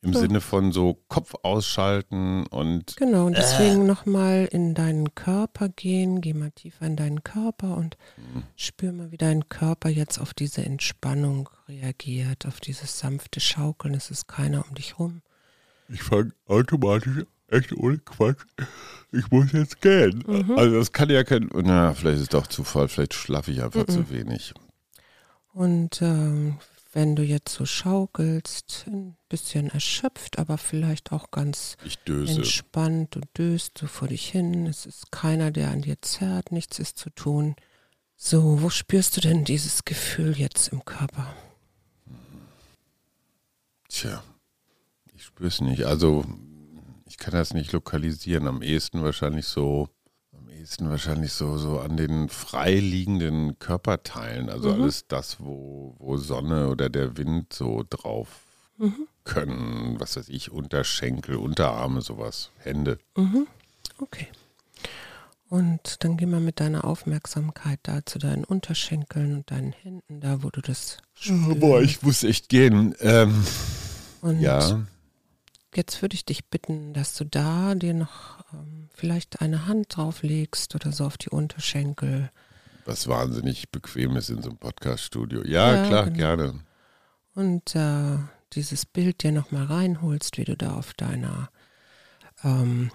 [0.00, 0.20] Im so.
[0.20, 2.96] Sinne von so Kopf ausschalten und.
[2.96, 3.86] Genau, und deswegen äh.
[3.86, 8.44] nochmal in deinen Körper gehen, geh mal tiefer in deinen Körper und mhm.
[8.54, 13.94] spür mal, wie dein Körper jetzt auf diese Entspannung reagiert, auf dieses sanfte Schaukeln.
[13.94, 15.22] Es ist keiner um dich rum.
[15.88, 18.44] Ich fange automatisch, echt ohne Quatsch,
[19.10, 20.22] ich muss jetzt gehen.
[20.26, 20.56] Mhm.
[20.56, 23.88] Also das kann ja kein, na, vielleicht ist es doch Zufall, vielleicht schlafe ich einfach
[23.88, 23.92] mhm.
[23.92, 24.54] zu wenig.
[25.54, 26.58] Und ähm,
[26.92, 33.78] wenn du jetzt so schaukelst, ein bisschen erschöpft, aber vielleicht auch ganz entspannt, du döst
[33.78, 37.56] so vor dich hin, es ist keiner, der an dir zerrt, nichts ist zu tun.
[38.16, 41.32] So, wo spürst du denn dieses Gefühl jetzt im Körper?
[43.88, 44.22] Tja,
[45.14, 45.84] ich spüre es nicht.
[45.84, 46.24] Also,
[47.06, 48.48] ich kann das nicht lokalisieren.
[48.48, 49.88] Am ehesten wahrscheinlich so,
[50.58, 54.82] am liegsten wahrscheinlich so, so an den freiliegenden Körperteilen, also mhm.
[54.82, 58.28] alles das, wo, wo Sonne oder der Wind so drauf
[58.76, 59.06] mhm.
[59.22, 62.98] können, was weiß ich, Unterschenkel, Unterarme, sowas, Hände.
[63.16, 63.46] Mhm.
[63.98, 64.26] Okay.
[65.48, 70.42] Und dann geh mal mit deiner Aufmerksamkeit da zu deinen Unterschenkeln und deinen Händen, da
[70.42, 71.60] wo du das spürst.
[71.60, 72.96] Boah, ich muss echt gehen.
[73.00, 73.44] Ähm,
[74.22, 74.84] und ja.
[75.78, 80.74] Jetzt würde ich dich bitten, dass du da dir noch ähm, vielleicht eine Hand drauflegst
[80.74, 82.30] oder so auf die Unterschenkel.
[82.84, 85.44] Was wahnsinnig bequem ist in so einem Podcast-Studio.
[85.44, 86.16] Ja, ja, klar, genau.
[86.16, 86.60] gerne.
[87.34, 88.18] Und äh,
[88.52, 91.50] dieses Bild dir nochmal reinholst, wie du da auf deiner
[92.42, 92.90] ähm,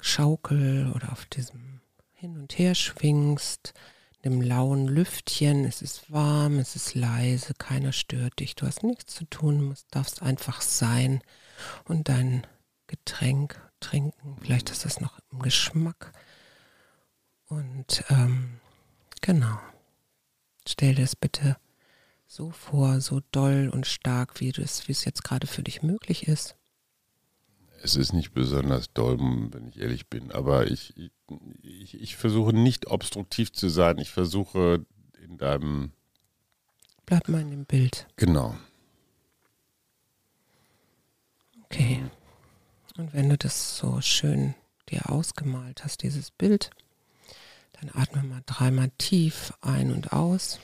[0.00, 1.80] Schaukel oder auf diesem
[2.12, 3.72] hin und her schwingst,
[4.20, 5.64] in dem lauen Lüftchen.
[5.64, 8.56] Es ist warm, es ist leise, keiner stört dich.
[8.56, 11.22] Du hast nichts zu tun, du darfst einfach sein
[11.84, 12.46] und dein
[12.86, 14.36] Getränk trinken.
[14.40, 16.12] Vielleicht ist das noch im Geschmack.
[17.46, 18.60] Und ähm,
[19.20, 19.58] genau,
[20.66, 21.56] stell dir es bitte
[22.26, 26.28] so vor, so doll und stark, wie es, wie es jetzt gerade für dich möglich
[26.28, 26.54] ist.
[27.82, 30.94] Es ist nicht besonders doll, wenn ich ehrlich bin, aber ich,
[31.62, 33.98] ich, ich versuche nicht obstruktiv zu sein.
[33.98, 34.84] Ich versuche
[35.20, 35.92] in deinem.
[37.06, 38.06] Bleib mal in dem Bild.
[38.16, 38.56] Genau.
[41.70, 42.02] Okay.
[42.96, 44.54] Und wenn du das so schön
[44.88, 46.70] dir ausgemalt hast, dieses Bild,
[47.72, 50.58] dann atme mal dreimal tief ein und aus.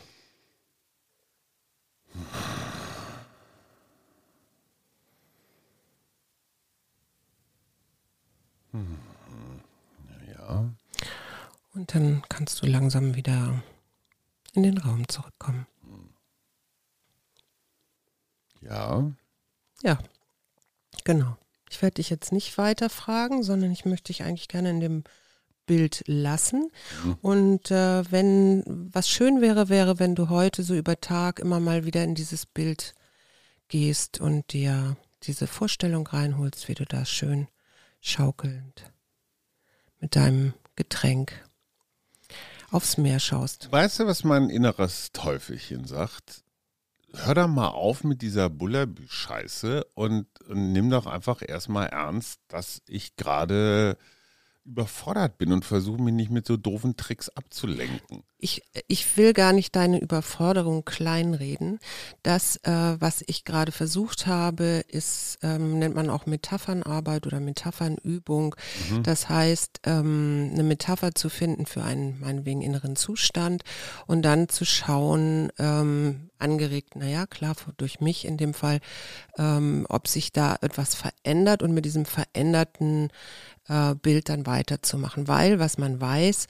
[10.27, 10.69] Ja.
[11.73, 13.63] Und dann kannst du langsam wieder
[14.55, 15.67] in den Raum zurückkommen.
[18.61, 19.13] Ja.
[19.83, 19.99] Ja,
[21.07, 21.39] genau.
[21.71, 25.05] Ich werde dich jetzt nicht weiter fragen, sondern ich möchte dich eigentlich gerne in dem
[25.65, 26.71] Bild lassen.
[27.05, 27.19] Mhm.
[27.23, 31.85] Und äh, wenn was schön wäre, wäre, wenn du heute so über Tag immer mal
[31.87, 32.95] wieder in dieses Bild
[33.69, 37.49] gehst und dir diese Vorstellung reinholst, wie du da schön
[38.01, 38.93] schaukelnd
[39.99, 41.33] mit deinem Getränk
[42.71, 43.71] aufs Meer schaust.
[43.73, 46.45] Weißt du, was mein inneres Teufelchen sagt?
[47.25, 52.83] Hör doch mal auf mit dieser Bullabü-Scheiße und, und nimm doch einfach erstmal ernst, dass
[52.87, 53.97] ich gerade
[54.67, 58.23] überfordert bin und versuche mich nicht mit so doofen Tricks abzulenken.
[58.39, 61.79] Ich, ich will gar nicht deine Überforderung kleinreden.
[62.23, 68.55] Das, äh, was ich gerade versucht habe, ist, ähm, nennt man auch Metaphernarbeit oder Metaphernübung.
[68.91, 69.03] Mhm.
[69.05, 73.63] Das heißt, ähm, eine Metapher zu finden für einen meinetwegen inneren Zustand
[74.07, 78.81] und dann zu schauen, ähm, angeregt, naja, klar, durch mich in dem Fall,
[79.39, 83.09] ähm, ob sich da etwas verändert und mit diesem veränderten
[83.69, 85.29] äh, Bild dann weiterzumachen.
[85.29, 86.47] Weil, was man weiß,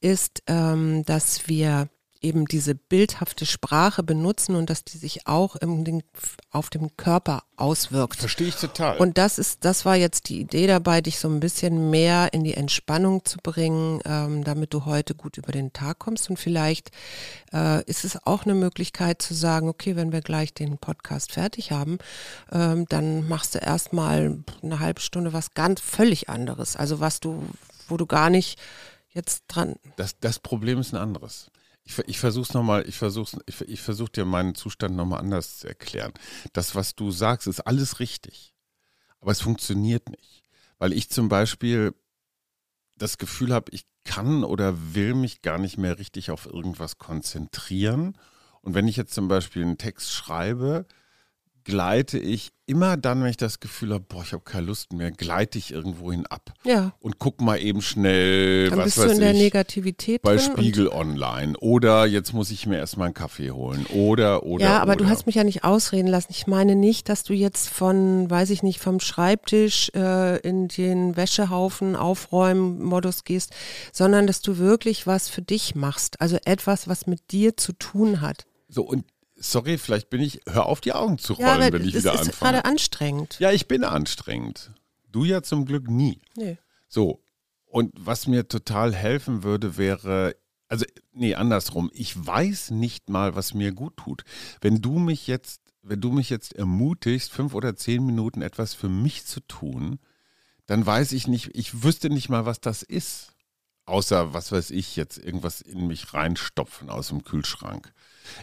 [0.00, 1.88] ist, ähm, dass wir
[2.24, 6.02] eben diese bildhafte Sprache benutzen und dass die sich auch im,
[6.50, 8.18] auf dem Körper auswirkt.
[8.18, 8.96] Verstehe ich total.
[8.96, 12.42] Und das ist, das war jetzt die Idee dabei, dich so ein bisschen mehr in
[12.42, 16.30] die Entspannung zu bringen, ähm, damit du heute gut über den Tag kommst.
[16.30, 16.90] Und vielleicht
[17.52, 21.70] äh, ist es auch eine Möglichkeit zu sagen, okay, wenn wir gleich den Podcast fertig
[21.70, 21.98] haben,
[22.50, 26.76] ähm, dann machst du erstmal eine halbe Stunde was ganz völlig anderes.
[26.76, 27.44] Also was du,
[27.88, 28.58] wo du gar nicht
[29.14, 29.76] jetzt dran.
[29.96, 31.50] Das, das Problem ist ein anderes.
[31.84, 35.58] Ich, ich versuche es nochmal, ich versuche ich, ich versuch dir meinen Zustand nochmal anders
[35.58, 36.12] zu erklären.
[36.52, 38.54] Das, was du sagst, ist alles richtig.
[39.20, 40.44] Aber es funktioniert nicht.
[40.78, 41.94] Weil ich zum Beispiel
[42.96, 48.18] das Gefühl habe, ich kann oder will mich gar nicht mehr richtig auf irgendwas konzentrieren.
[48.60, 50.86] Und wenn ich jetzt zum Beispiel einen Text schreibe,
[51.64, 55.10] gleite ich immer dann, wenn ich das Gefühl habe, boah, ich habe keine Lust mehr,
[55.10, 56.52] gleite ich irgendwohin ab.
[56.64, 56.92] Ja.
[57.00, 60.38] Und guck mal eben schnell, dann was bist weiß du in ich, der Negativität bei
[60.38, 61.56] Spiegel Online.
[61.58, 63.84] Oder jetzt muss ich mir erstmal einen Kaffee holen.
[63.86, 65.04] Oder, oder, Ja, aber oder.
[65.04, 66.28] du hast mich ja nicht ausreden lassen.
[66.30, 71.16] Ich meine nicht, dass du jetzt von, weiß ich nicht, vom Schreibtisch äh, in den
[71.16, 73.52] Wäschehaufen aufräumen Modus gehst,
[73.92, 76.20] sondern dass du wirklich was für dich machst.
[76.20, 78.46] Also etwas, was mit dir zu tun hat.
[78.68, 79.04] So, und
[79.50, 82.20] sorry, vielleicht bin ich, hör auf die Augen zu rollen, ja, wenn ich wieder ist
[82.20, 82.32] anfange.
[82.38, 83.36] gerade anstrengend.
[83.38, 84.72] Ja, ich bin anstrengend.
[85.10, 86.20] Du ja zum Glück nie.
[86.36, 86.58] Nee.
[86.88, 87.22] So,
[87.66, 90.36] und was mir total helfen würde, wäre,
[90.68, 91.90] also, nee, andersrum.
[91.92, 94.24] Ich weiß nicht mal, was mir gut tut.
[94.60, 98.88] Wenn du mich jetzt, wenn du mich jetzt ermutigst, fünf oder zehn Minuten etwas für
[98.88, 99.98] mich zu tun,
[100.66, 103.33] dann weiß ich nicht, ich wüsste nicht mal, was das ist.
[103.86, 107.92] Außer, was weiß ich, jetzt irgendwas in mich reinstopfen aus dem Kühlschrank.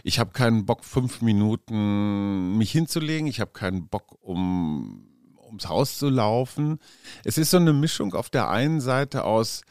[0.04, 3.26] Ich habe keinen Bock, fünf Minuten mich hinzulegen.
[3.26, 5.08] Ich habe keinen Bock, um
[5.44, 6.78] ums Haus zu laufen.
[7.24, 9.62] Es ist so eine Mischung auf der einen Seite aus,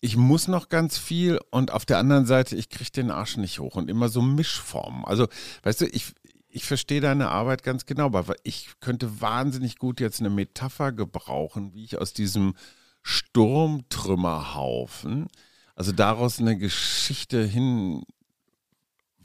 [0.00, 3.58] ich muss noch ganz viel und auf der anderen Seite, ich kriege den Arsch nicht
[3.58, 5.04] hoch und immer so Mischformen.
[5.04, 5.28] Also,
[5.62, 6.12] weißt du, ich,
[6.48, 11.74] ich verstehe deine Arbeit ganz genau, aber ich könnte wahnsinnig gut jetzt eine Metapher gebrauchen,
[11.74, 12.54] wie ich aus diesem
[13.02, 15.28] Sturmtrümmerhaufen,
[15.74, 18.04] also daraus eine Geschichte hin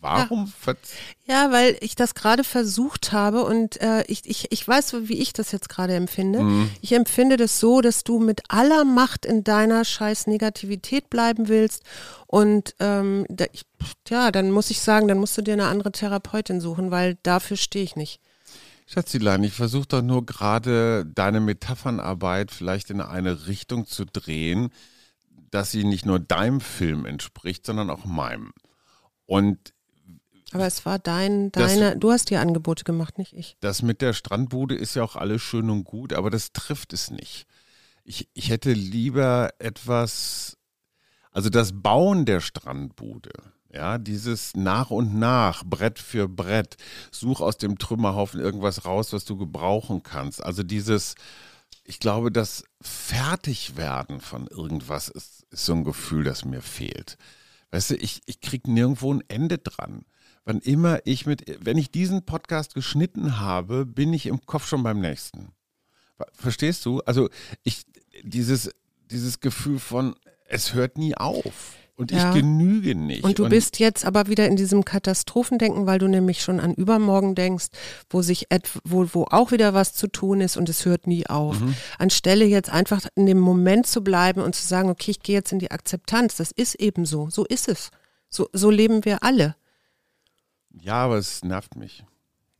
[0.05, 0.53] Warum?
[0.65, 0.73] Ja.
[1.25, 5.33] ja, weil ich das gerade versucht habe und äh, ich, ich, ich weiß, wie ich
[5.33, 6.41] das jetzt gerade empfinde.
[6.41, 6.69] Mhm.
[6.81, 11.83] Ich empfinde das so, dass du mit aller Macht in deiner scheiß Negativität bleiben willst
[12.27, 13.63] und ähm, da, ich,
[14.07, 17.57] ja, dann muss ich sagen, dann musst du dir eine andere Therapeutin suchen, weil dafür
[17.57, 18.21] stehe ich nicht.
[18.85, 24.69] Schatzilein, ich versuche doch nur gerade deine Metaphernarbeit vielleicht in eine Richtung zu drehen,
[25.49, 28.53] dass sie nicht nur deinem Film entspricht, sondern auch meinem.
[29.25, 29.73] Und
[30.51, 33.57] aber es war dein, deine, das, du hast die Angebote gemacht, nicht ich.
[33.59, 37.09] Das mit der Strandbude ist ja auch alles schön und gut, aber das trifft es
[37.09, 37.47] nicht.
[38.03, 40.57] Ich, ich hätte lieber etwas,
[41.31, 43.31] also das Bauen der Strandbude,
[43.75, 46.77] ja, dieses nach und nach, Brett für Brett,
[47.11, 50.43] such aus dem Trümmerhaufen irgendwas raus, was du gebrauchen kannst.
[50.43, 51.15] Also dieses,
[51.83, 57.17] ich glaube, das Fertigwerden von irgendwas ist, ist so ein Gefühl, das mir fehlt.
[57.71, 60.05] Weißt du, ich, ich kriege nirgendwo ein Ende dran
[60.45, 64.83] wann immer ich mit, wenn ich diesen Podcast geschnitten habe, bin ich im Kopf schon
[64.83, 65.49] beim nächsten.
[66.33, 67.01] Verstehst du?
[67.01, 67.29] Also
[67.63, 67.85] ich,
[68.23, 68.69] dieses,
[69.09, 71.75] dieses Gefühl von, es hört nie auf.
[71.97, 72.29] Und ja.
[72.29, 73.23] ich genüge nicht.
[73.23, 76.73] Und du und bist jetzt aber wieder in diesem Katastrophendenken, weil du nämlich schon an
[76.73, 77.67] übermorgen denkst,
[78.09, 78.47] wo sich
[78.83, 81.59] wo, wo auch wieder was zu tun ist und es hört nie auf.
[81.59, 81.73] Mhm.
[81.97, 85.53] Anstelle jetzt einfach in dem Moment zu bleiben und zu sagen, okay, ich gehe jetzt
[85.53, 86.35] in die Akzeptanz.
[86.35, 87.29] Das ist eben so.
[87.29, 87.91] So ist es.
[88.29, 89.55] So, so leben wir alle.
[90.73, 92.03] Ja, aber es nervt mich.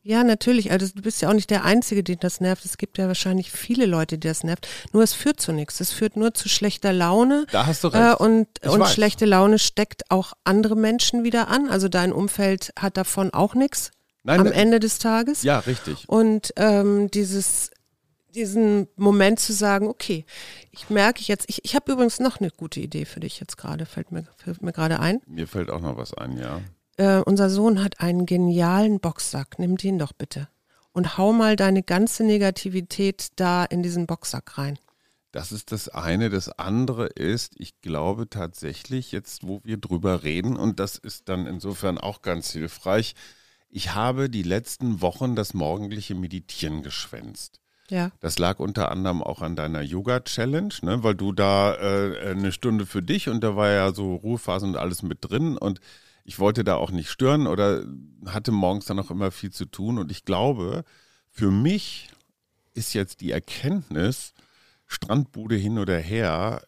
[0.06, 0.70] Ja, natürlich.
[0.70, 2.64] Also du bist ja auch nicht der Einzige, den das nervt.
[2.64, 4.68] Es gibt ja wahrscheinlich viele Leute, die das nervt.
[4.92, 5.80] Nur es führt zu nichts.
[5.80, 7.44] Es führt nur zu schlechter Laune.
[7.50, 8.20] Da hast du recht.
[8.20, 11.68] Äh, und und schlechte Laune steckt auch andere Menschen wieder an.
[11.68, 13.90] Also dein Umfeld hat davon auch nichts
[14.24, 15.42] am ne, Ende des Tages.
[15.42, 16.08] Ja, richtig.
[16.08, 17.70] Und ähm, dieses
[18.32, 20.24] diesen Moment zu sagen, okay,
[20.70, 23.86] ich merke jetzt, ich, ich habe übrigens noch eine gute Idee für dich jetzt gerade,
[23.86, 25.20] fällt mir, fällt mir gerade ein.
[25.26, 26.60] Mir fällt auch noch was ein, ja
[26.96, 30.48] äh, unser Sohn hat einen genialen Boxsack, nimm den doch bitte.
[30.92, 34.78] Und hau mal deine ganze Negativität da in diesen Boxsack rein.
[35.30, 36.30] Das ist das eine.
[36.30, 41.46] Das andere ist, ich glaube tatsächlich, jetzt wo wir drüber reden, und das ist dann
[41.46, 43.14] insofern auch ganz hilfreich,
[43.68, 47.60] ich habe die letzten Wochen das morgendliche Meditieren geschwänzt.
[47.90, 48.10] Ja.
[48.20, 52.86] Das lag unter anderem auch an deiner Yoga-Challenge, ne, weil du da äh, eine Stunde
[52.86, 55.80] für dich und da war ja so Ruhephase und alles mit drin und
[56.26, 57.84] ich wollte da auch nicht stören oder
[58.26, 59.98] hatte morgens dann auch immer viel zu tun.
[59.98, 60.84] Und ich glaube,
[61.30, 62.10] für mich
[62.74, 64.34] ist jetzt die Erkenntnis,
[64.86, 66.66] Strandbude hin oder her,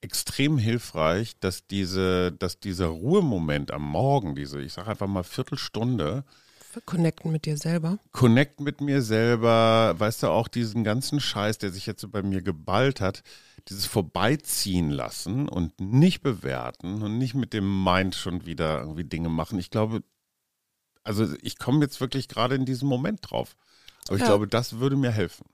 [0.00, 6.24] extrem hilfreich, dass diese, dass dieser Ruhemoment am Morgen, diese, ich sage einfach mal Viertelstunde,
[6.84, 7.98] Connecten mit dir selber.
[8.12, 12.22] Connect mit mir selber, weißt du, auch diesen ganzen Scheiß, der sich jetzt so bei
[12.22, 13.22] mir geballt hat,
[13.68, 19.28] dieses Vorbeiziehen lassen und nicht bewerten und nicht mit dem Mind schon wieder irgendwie Dinge
[19.28, 19.58] machen.
[19.58, 20.02] Ich glaube,
[21.02, 23.56] also ich komme jetzt wirklich gerade in diesem Moment drauf.
[24.08, 24.28] Aber ich ja.
[24.28, 25.46] glaube, das würde mir helfen.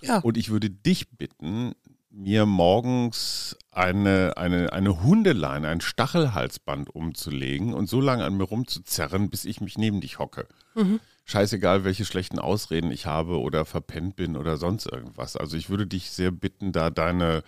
[0.00, 0.18] Ja.
[0.18, 1.74] Und ich würde dich bitten,
[2.12, 9.30] mir morgens eine, eine, eine Hundeleine, ein Stachelhalsband umzulegen und so lange an mir rumzuzerren,
[9.30, 10.46] bis ich mich neben dich hocke.
[10.74, 11.00] Mhm.
[11.24, 15.36] Scheißegal, welche schlechten Ausreden ich habe oder verpennt bin oder sonst irgendwas.
[15.36, 17.42] Also ich würde dich sehr bitten, da deine,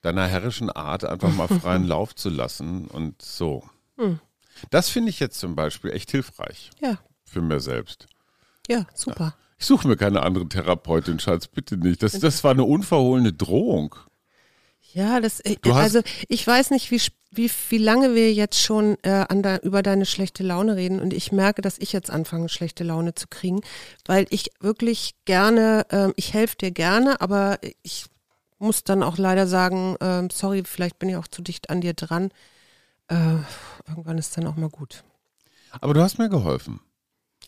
[0.00, 3.68] deiner herrischen Art einfach mal freien Lauf zu lassen und so.
[3.96, 4.20] Mhm.
[4.70, 6.70] Das finde ich jetzt zum Beispiel echt hilfreich.
[6.80, 6.98] Ja.
[7.24, 8.06] Für mir selbst.
[8.68, 9.36] Ja, super.
[9.38, 9.47] Ja.
[9.58, 12.02] Ich suche mir keine andere Therapeutin, Schatz, bitte nicht.
[12.02, 13.96] Das, das war eine unverhohlene Drohung.
[14.92, 19.26] Ja, das, äh, also ich weiß nicht, wie, wie, wie lange wir jetzt schon äh,
[19.42, 23.14] da, über deine schlechte Laune reden und ich merke, dass ich jetzt anfange, schlechte Laune
[23.14, 23.60] zu kriegen,
[24.06, 28.06] weil ich wirklich gerne, äh, ich helfe dir gerne, aber ich
[28.58, 31.94] muss dann auch leider sagen, äh, sorry, vielleicht bin ich auch zu dicht an dir
[31.94, 32.30] dran.
[33.08, 33.36] Äh,
[33.88, 35.04] irgendwann ist dann auch mal gut.
[35.80, 36.80] Aber du hast mir geholfen.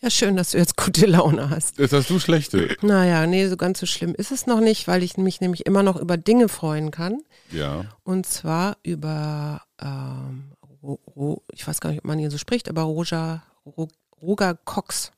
[0.03, 1.77] Ja, schön, dass du jetzt gute Laune hast.
[1.77, 2.75] Jetzt hast du schlechte.
[2.81, 5.83] Naja, nee, so ganz so schlimm ist es noch nicht, weil ich mich nämlich immer
[5.83, 7.21] noch über Dinge freuen kann.
[7.51, 7.85] Ja.
[8.03, 12.67] Und zwar über, ähm, Ro, Ro, ich weiß gar nicht, ob man hier so spricht,
[12.67, 15.11] aber Roger, Ro, Roger Cox.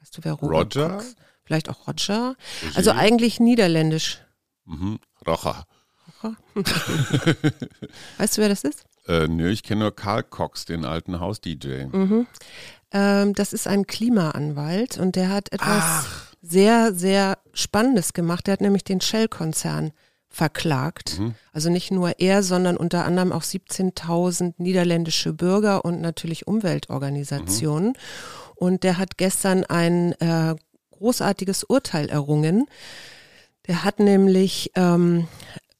[0.00, 0.88] Weißt du, wer Roger, Roger?
[0.90, 1.16] Cox?
[1.44, 2.36] Vielleicht auch Roger.
[2.62, 2.76] Roger.
[2.76, 4.22] Also eigentlich niederländisch.
[4.66, 4.98] Mhm.
[5.26, 5.64] Rocher.
[6.22, 6.36] Rocher?
[8.18, 8.84] weißt du, wer das ist?
[9.06, 11.86] Äh, nö, ich kenne nur Karl Cox, den alten Haus-DJ.
[11.90, 12.26] Mhm.
[12.92, 16.34] Ähm, das ist ein Klimaanwalt und der hat etwas Ach.
[16.42, 18.46] sehr, sehr Spannendes gemacht.
[18.46, 19.92] Der hat nämlich den Shell-Konzern
[20.28, 21.18] verklagt.
[21.18, 21.34] Mhm.
[21.52, 27.88] Also nicht nur er, sondern unter anderem auch 17.000 niederländische Bürger und natürlich Umweltorganisationen.
[27.88, 27.94] Mhm.
[28.54, 30.54] Und der hat gestern ein äh,
[30.90, 32.66] großartiges Urteil errungen.
[33.66, 35.28] Der hat nämlich ähm,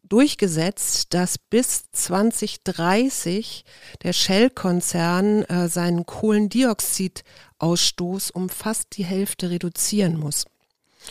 [0.09, 3.65] durchgesetzt, dass bis 2030
[4.03, 10.47] der Shell-Konzern äh, seinen Kohlendioxidausstoß um fast die Hälfte reduzieren muss.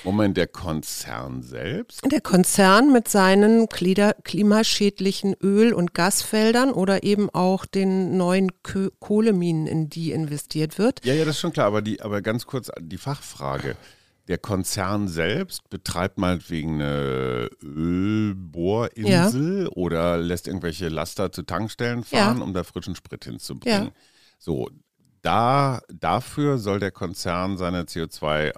[0.04, 2.02] Moment, der Konzern selbst?
[2.06, 8.52] Der Konzern mit seinen klimaschädlichen Öl- und Gasfeldern oder eben auch den neuen
[9.00, 11.04] Kohleminen, in die investiert wird.
[11.06, 13.76] Ja, ja, das ist schon klar, aber, die, aber ganz kurz die Fachfrage
[14.28, 19.70] der Konzern selbst betreibt meinetwegen eine Ölbohrinsel ja.
[19.70, 22.44] oder lässt irgendwelche Laster zu Tankstellen fahren, ja.
[22.44, 23.86] um da frischen Sprit hinzubringen.
[23.86, 23.92] Ja.
[24.38, 24.70] So,
[25.22, 28.52] da, dafür soll der Konzern seine CO2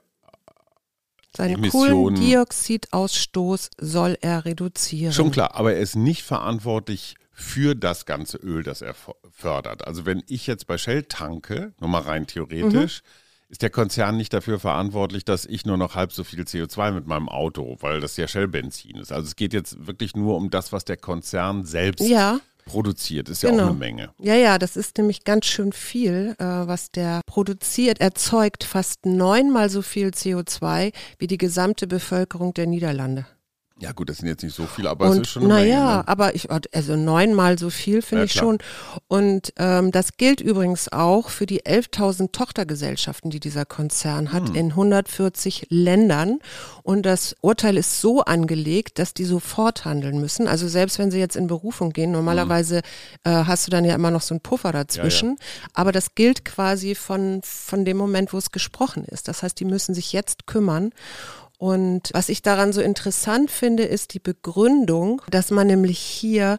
[1.38, 5.13] seinen Kohlendioxidausstoß soll er reduzieren.
[5.13, 8.95] Schon klar, aber er ist nicht verantwortlich für das ganze Öl, das er
[9.32, 9.86] fördert.
[9.86, 13.07] Also wenn ich jetzt bei Shell tanke, nur mal rein theoretisch, mhm
[13.50, 17.08] ist der Konzern nicht dafür verantwortlich, dass ich nur noch halb so viel CO2 mit
[17.08, 19.12] meinem Auto, weil das ja Shell-Benzin ist.
[19.12, 22.39] Also es geht jetzt wirklich nur um das, was der Konzern selbst ja.
[22.66, 23.28] produziert.
[23.28, 23.54] Ist genau.
[23.54, 23.72] ja auch genau.
[23.72, 24.10] eine Menge.
[24.20, 28.00] Ja, ja, das ist nämlich ganz schön viel, äh, was der produziert.
[28.00, 33.26] Erzeugt fast neunmal so viel CO2 wie die gesamte Bevölkerung der Niederlande.
[33.82, 36.07] Ja gut, das sind jetzt nicht so viele, aber und, es ist schon Naja, ne?
[36.07, 38.57] aber ich, also neunmal so viel finde ja, ich schon.
[39.07, 44.55] Und ähm, das gilt übrigens auch für die 11.000 Tochtergesellschaften, die dieser Konzern hat hm.
[44.55, 46.39] in 140 Ländern.
[46.84, 50.49] Und das Urteil ist so angelegt, dass die sofort handeln müssen.
[50.49, 52.82] Also selbst wenn sie jetzt in Berufung gehen, normalerweise
[53.23, 53.34] hm.
[53.34, 55.30] äh, hast du dann ja immer noch so einen Puffer dazwischen.
[55.30, 55.69] Ja, ja.
[55.73, 59.30] Aber das gilt quasi von, von dem Moment, wo es gesprochen ist.
[59.30, 60.91] Das heißt, die müssen sich jetzt kümmern.
[61.60, 66.57] Und was ich daran so interessant finde, ist die Begründung, dass man nämlich hier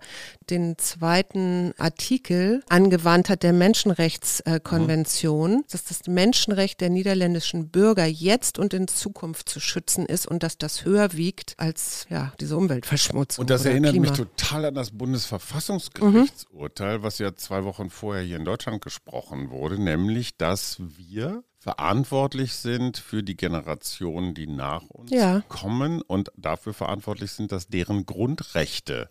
[0.51, 5.65] den zweiten Artikel angewandt hat der Menschenrechtskonvention, mhm.
[5.73, 10.59] dass das Menschenrecht der niederländischen Bürger jetzt und in Zukunft zu schützen ist und dass
[10.59, 13.45] das höher wiegt als ja, diese Umweltverschmutzung.
[13.45, 14.09] Und das erinnert Klima.
[14.09, 17.03] mich total an das Bundesverfassungsgerichtsurteil, mhm.
[17.03, 22.97] was ja zwei Wochen vorher hier in Deutschland gesprochen wurde, nämlich, dass wir verantwortlich sind
[22.97, 25.43] für die Generationen, die nach uns ja.
[25.49, 29.09] kommen und dafür verantwortlich sind, dass deren Grundrechte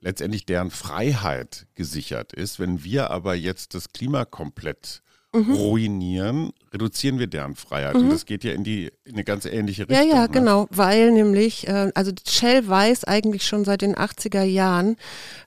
[0.00, 2.60] letztendlich deren Freiheit gesichert ist.
[2.60, 5.52] Wenn wir aber jetzt das Klima komplett mhm.
[5.52, 7.94] ruinieren, reduzieren wir deren Freiheit.
[7.94, 8.02] Mhm.
[8.02, 10.08] Und das geht ja in, die, in eine ganz ähnliche Richtung.
[10.08, 10.28] Ja, ja, ne?
[10.28, 14.96] genau, weil nämlich, äh, also Shell weiß eigentlich schon seit den 80er Jahren,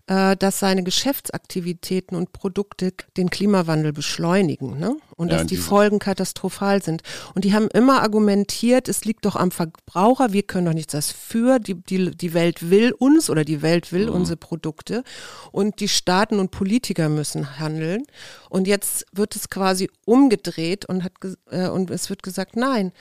[0.07, 4.97] äh, dass seine Geschäftsaktivitäten und Produkte den Klimawandel beschleunigen ne?
[5.15, 7.03] und ja, dass die Folgen katastrophal sind.
[7.35, 11.59] Und die haben immer argumentiert, es liegt doch am Verbraucher, wir können doch nichts dafür,
[11.59, 14.15] die, die, die Welt will uns oder die Welt will mhm.
[14.15, 15.05] unsere Produkte
[15.53, 18.03] und die Staaten und Politiker müssen handeln.
[18.49, 21.13] Und jetzt wird es quasi umgedreht und, hat,
[21.49, 22.91] äh, und es wird gesagt, nein,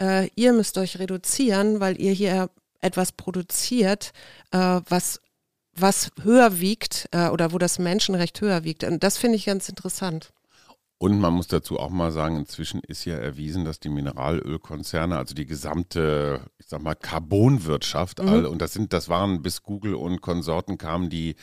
[0.00, 2.48] äh, ihr müsst euch reduzieren, weil ihr hier
[2.80, 4.12] etwas produziert,
[4.52, 5.20] äh, was
[5.78, 8.84] was höher wiegt äh, oder wo das Menschenrecht höher wiegt.
[8.84, 10.32] Und das finde ich ganz interessant.
[10.98, 15.34] Und man muss dazu auch mal sagen, inzwischen ist ja erwiesen, dass die Mineralölkonzerne, also
[15.34, 18.28] die gesamte, ich sag mal, Carbonwirtschaft, mhm.
[18.28, 21.36] all, und das sind, das waren bis Google und Konsorten kamen die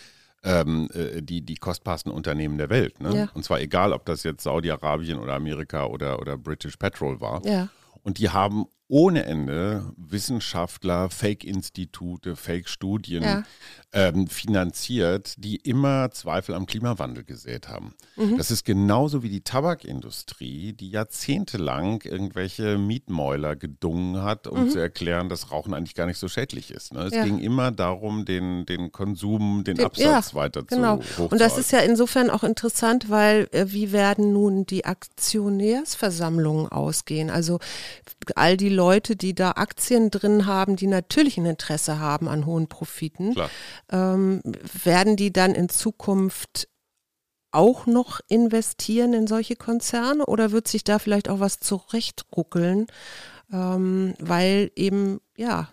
[0.43, 2.99] ähm, äh, die, die kostbarsten Unternehmen der Welt.
[2.99, 3.15] Ne?
[3.15, 3.29] Ja.
[3.33, 7.45] Und zwar egal, ob das jetzt Saudi-Arabien oder Amerika oder, oder British Petrol war.
[7.45, 7.69] Ja.
[8.01, 13.43] Und die haben ohne Ende Wissenschaftler, Fake-Institute, Fake-Studien ja.
[13.93, 17.93] ähm, finanziert, die immer Zweifel am Klimawandel gesät haben.
[18.17, 18.37] Mhm.
[18.37, 24.69] Das ist genauso wie die Tabakindustrie, die jahrzehntelang irgendwelche Mietmäuler gedungen hat, um mhm.
[24.69, 26.93] zu erklären, dass Rauchen eigentlich gar nicht so schädlich ist.
[26.93, 27.03] Ne?
[27.03, 27.23] Es ja.
[27.23, 30.97] ging immer darum, den, den Konsum, den, den Absatz ja, weiter genau.
[30.97, 36.67] zu Und das ist ja insofern auch interessant, weil äh, wie werden nun die Aktionärsversammlungen
[36.67, 37.29] ausgehen?
[37.29, 37.59] Also
[38.35, 42.67] all die Leute, die da Aktien drin haben, die natürlich ein Interesse haben an hohen
[42.67, 43.35] Profiten,
[43.91, 44.41] ähm,
[44.83, 46.67] werden die dann in Zukunft
[47.53, 52.87] auch noch investieren in solche Konzerne oder wird sich da vielleicht auch was zurechtruckeln,
[53.51, 55.69] ähm, weil eben ja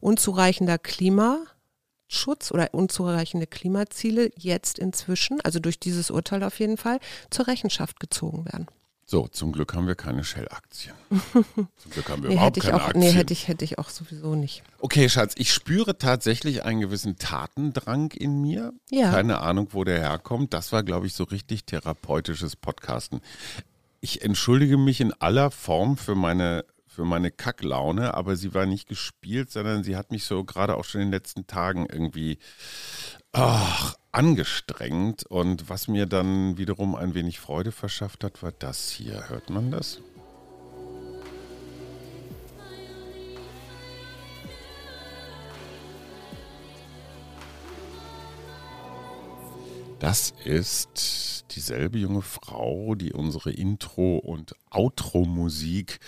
[0.00, 7.46] unzureichender Klimaschutz oder unzureichende Klimaziele jetzt inzwischen, also durch dieses Urteil auf jeden Fall, zur
[7.46, 8.66] Rechenschaft gezogen werden.
[9.06, 10.94] So, zum Glück haben wir keine Shell-Aktien.
[11.32, 13.00] zum Glück haben wir nee, überhaupt keine auch, Aktien.
[13.00, 14.62] Nee, hätte ich, hätte ich auch sowieso nicht.
[14.78, 18.72] Okay, Schatz, ich spüre tatsächlich einen gewissen Tatendrang in mir.
[18.90, 19.10] Ja.
[19.10, 20.54] Keine Ahnung, wo der herkommt.
[20.54, 23.20] Das war, glaube ich, so richtig therapeutisches Podcasten.
[24.00, 28.88] Ich entschuldige mich in aller Form für meine für meine Kacklaune, aber sie war nicht
[28.88, 32.38] gespielt, sondern sie hat mich so gerade auch schon in den letzten Tagen irgendwie
[33.34, 35.24] ach, angestrengt.
[35.26, 39.28] Und was mir dann wiederum ein wenig Freude verschafft hat, war das hier.
[39.28, 40.00] Hört man das?
[50.04, 55.98] Das ist dieselbe junge Frau, die unsere Intro- und Outro-Musik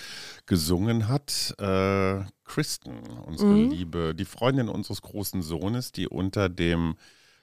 [0.44, 1.54] gesungen hat.
[1.58, 3.70] Äh, Kristen, unsere mhm.
[3.70, 6.96] liebe, die Freundin unseres großen Sohnes, die unter dem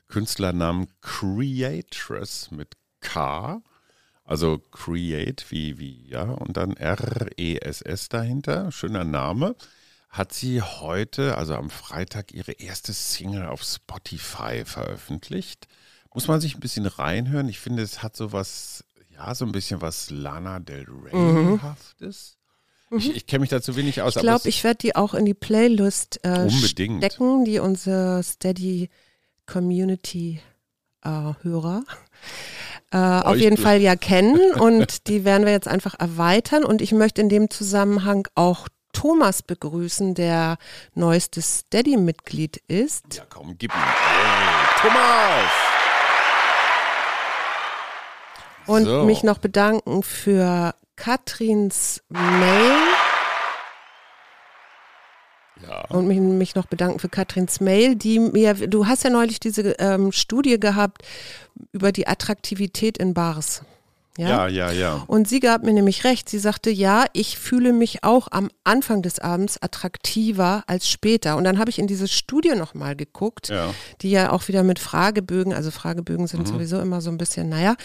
[0.09, 3.63] Künstlernamen Creatress mit K,
[4.23, 9.55] also Create wie, wie, ja, und dann R-E-S-S dahinter, schöner Name,
[10.07, 15.67] hat sie heute, also am Freitag, ihre erste Single auf Spotify veröffentlicht.
[16.13, 17.49] Muss man sich ein bisschen reinhören.
[17.49, 22.37] Ich finde, es hat so was, ja, so ein bisschen was Lana Del Rey-haftes.
[22.89, 22.97] Mhm.
[22.97, 24.15] Ich, ich kenne mich dazu wenig aus.
[24.15, 28.89] Ich glaube, ich werde die auch in die Playlist äh, stecken, die unsere Steady
[29.47, 30.39] Community
[31.03, 31.83] äh, Hörer
[32.91, 36.91] äh, auf jeden Fall ja kennen und die werden wir jetzt einfach erweitern und ich
[36.91, 40.57] möchte in dem Zusammenhang auch Thomas begrüßen, der
[40.93, 43.15] neueste Steady-Mitglied ist.
[43.15, 43.81] Ja, komm, gib ihm.
[43.81, 45.82] Hey, Thomas!
[48.67, 49.03] Und so.
[49.03, 52.71] mich noch bedanken für Katrins Mail.
[55.67, 55.85] Ja.
[55.89, 59.75] Und mich, mich, noch bedanken für Katrins Mail, die mir, du hast ja neulich diese
[59.79, 61.03] ähm, Studie gehabt
[61.71, 63.63] über die Attraktivität in Bars.
[64.17, 64.47] Ja?
[64.47, 65.03] ja, ja, ja.
[65.07, 66.29] Und sie gab mir nämlich recht.
[66.29, 71.35] Sie sagte, ja, ich fühle mich auch am Anfang des Abends attraktiver als später.
[71.35, 73.73] Und dann habe ich in diese Studie nochmal geguckt, ja.
[74.01, 76.45] die ja auch wieder mit Fragebögen, also Fragebögen sind mhm.
[76.45, 77.75] sowieso immer so ein bisschen, naja.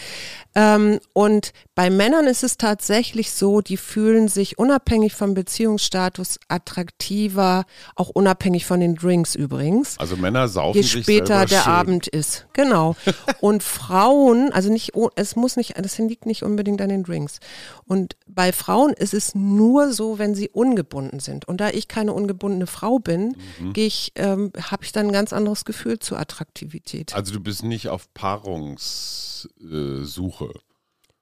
[0.53, 7.65] Ähm, und bei Männern ist es tatsächlich so, die fühlen sich unabhängig vom Beziehungsstatus attraktiver,
[7.95, 9.97] auch unabhängig von den Drinks übrigens.
[9.97, 11.71] Also Männer saufen Je später der schön.
[11.71, 12.45] Abend ist.
[12.53, 12.95] Genau.
[13.39, 17.39] Und Frauen, also nicht, es muss nicht, das liegt liegt nicht unbedingt an den Drinks.
[17.85, 21.47] Und bei Frauen ist es nur so, wenn sie ungebunden sind.
[21.47, 23.71] Und da ich keine ungebundene Frau bin, mhm.
[23.75, 27.15] ich, ähm, habe ich dann ein ganz anderes Gefühl zur Attraktivität.
[27.15, 30.51] Also du bist nicht auf Paarungssuche.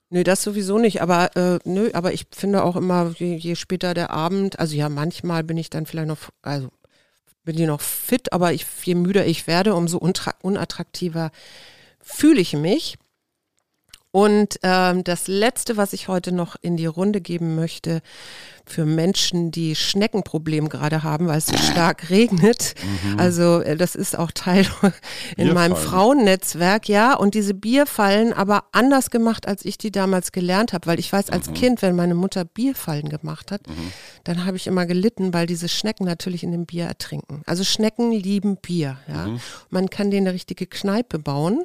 [0.10, 3.94] Nö, das sowieso nicht, aber äh, nö, aber ich finde auch immer, je, je, später
[3.94, 6.70] der Abend, also ja, manchmal bin ich dann vielleicht noch, also
[7.44, 10.00] bin ich noch fit, aber ich, je müder ich werde, umso
[10.42, 11.32] unattraktiver
[12.02, 12.98] fühle ich mich.
[14.18, 18.02] Und ähm, das Letzte, was ich heute noch in die Runde geben möchte,
[18.66, 22.74] für Menschen, die Schneckenproblem gerade haben, weil es so stark regnet.
[22.82, 23.20] Mhm.
[23.20, 24.66] Also äh, das ist auch Teil
[25.38, 27.14] in meinem Frauennetzwerk, ja.
[27.14, 31.30] Und diese Bierfallen aber anders gemacht, als ich die damals gelernt habe, weil ich weiß
[31.30, 31.54] als mhm.
[31.54, 33.92] Kind, wenn meine Mutter Bierfallen gemacht hat, mhm.
[34.24, 37.44] dann habe ich immer gelitten, weil diese Schnecken natürlich in dem Bier ertrinken.
[37.46, 39.28] Also Schnecken lieben Bier, ja.
[39.28, 39.40] Mhm.
[39.70, 41.62] Man kann denen eine richtige Kneipe bauen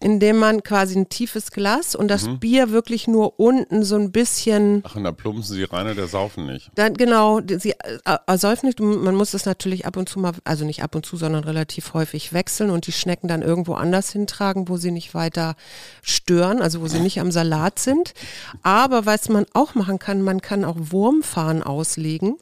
[0.00, 2.38] indem man quasi ein tiefes Glas und das mhm.
[2.38, 4.82] Bier wirklich nur unten so ein bisschen.
[4.86, 6.70] Ach, und da plumpsen sie rein und der saufen nicht.
[6.74, 8.80] Dann, genau, sie äh, äh, säufen nicht.
[8.80, 11.94] Man muss das natürlich ab und zu mal, also nicht ab und zu, sondern relativ
[11.94, 15.56] häufig wechseln und die Schnecken dann irgendwo anders hintragen, wo sie nicht weiter
[16.02, 18.14] stören, also wo sie nicht am Salat sind.
[18.62, 22.36] Aber was man auch machen kann, man kann auch Wurmfahren auslegen.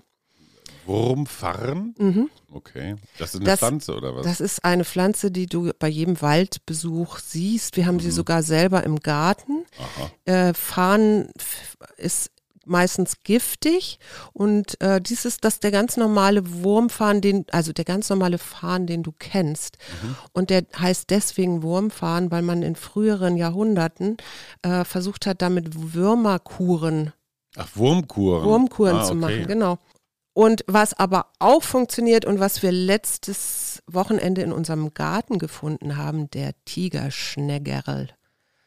[0.87, 1.95] Wurmfarren?
[1.99, 2.31] Mhm.
[2.53, 2.97] Okay.
[3.19, 4.25] Das ist eine das, Pflanze oder was?
[4.25, 7.77] Das ist eine Pflanze, die du bei jedem Waldbesuch siehst.
[7.77, 8.01] Wir haben mhm.
[8.01, 9.65] sie sogar selber im Garten.
[10.25, 11.31] Äh, Farn
[11.97, 12.31] ist
[12.67, 13.99] meistens giftig
[14.33, 18.87] und äh, dies ist das der ganz normale Wurmfarn, den also der ganz normale Farn,
[18.87, 20.17] den du kennst mhm.
[20.33, 24.17] und der heißt deswegen Wurmfarn, weil man in früheren Jahrhunderten
[24.63, 27.13] äh, versucht hat, damit Würmerkuren
[27.57, 28.45] Ach, Wurmkuren.
[28.45, 29.79] Wurmkuren ah, zu machen, genau.
[30.37, 36.29] Und was aber auch funktioniert und was wir letztes Wochenende in unserem Garten gefunden haben,
[36.29, 38.11] der Tigerschnäggerl.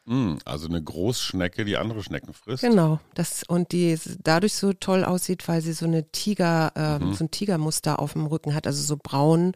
[0.04, 2.64] Mm, also eine Großschnecke, die andere Schnecken frisst.
[2.64, 7.14] Genau, das und die dadurch so toll aussieht, weil sie so eine Tiger, ähm, mhm.
[7.14, 9.52] so ein Tigermuster auf dem Rücken hat, also so braun.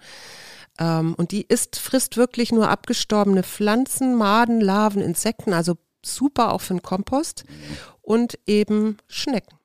[0.79, 6.61] Ähm, und die isst, frisst wirklich nur abgestorbene Pflanzen, Maden, Larven, Insekten, also super auch
[6.61, 7.77] für den Kompost mhm.
[8.03, 9.59] und eben Schnecken.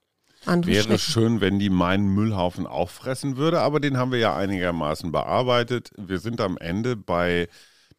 [0.45, 0.99] Andere Wäre Schnecken.
[0.99, 5.91] schön, wenn die meinen Müllhaufen auffressen würde, aber den haben wir ja einigermaßen bearbeitet.
[5.97, 7.47] Wir sind am Ende bei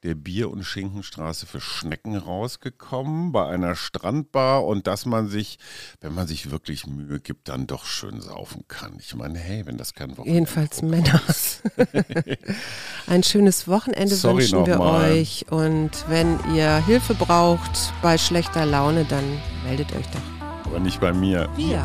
[0.03, 5.59] der Bier- und Schinkenstraße für Schnecken rausgekommen, bei einer Strandbar und dass man sich,
[6.01, 8.97] wenn man sich wirklich Mühe gibt, dann doch schön saufen kann.
[8.99, 11.20] Ich meine, hey, wenn das kein Wochenende Jedenfalls Männer.
[13.07, 15.12] Ein schönes Wochenende Sorry wünschen wir mal.
[15.12, 19.24] euch und wenn ihr Hilfe braucht bei schlechter Laune, dann
[19.66, 20.64] meldet euch doch.
[20.64, 21.47] Aber nicht bei mir.
[21.57, 21.84] Wir.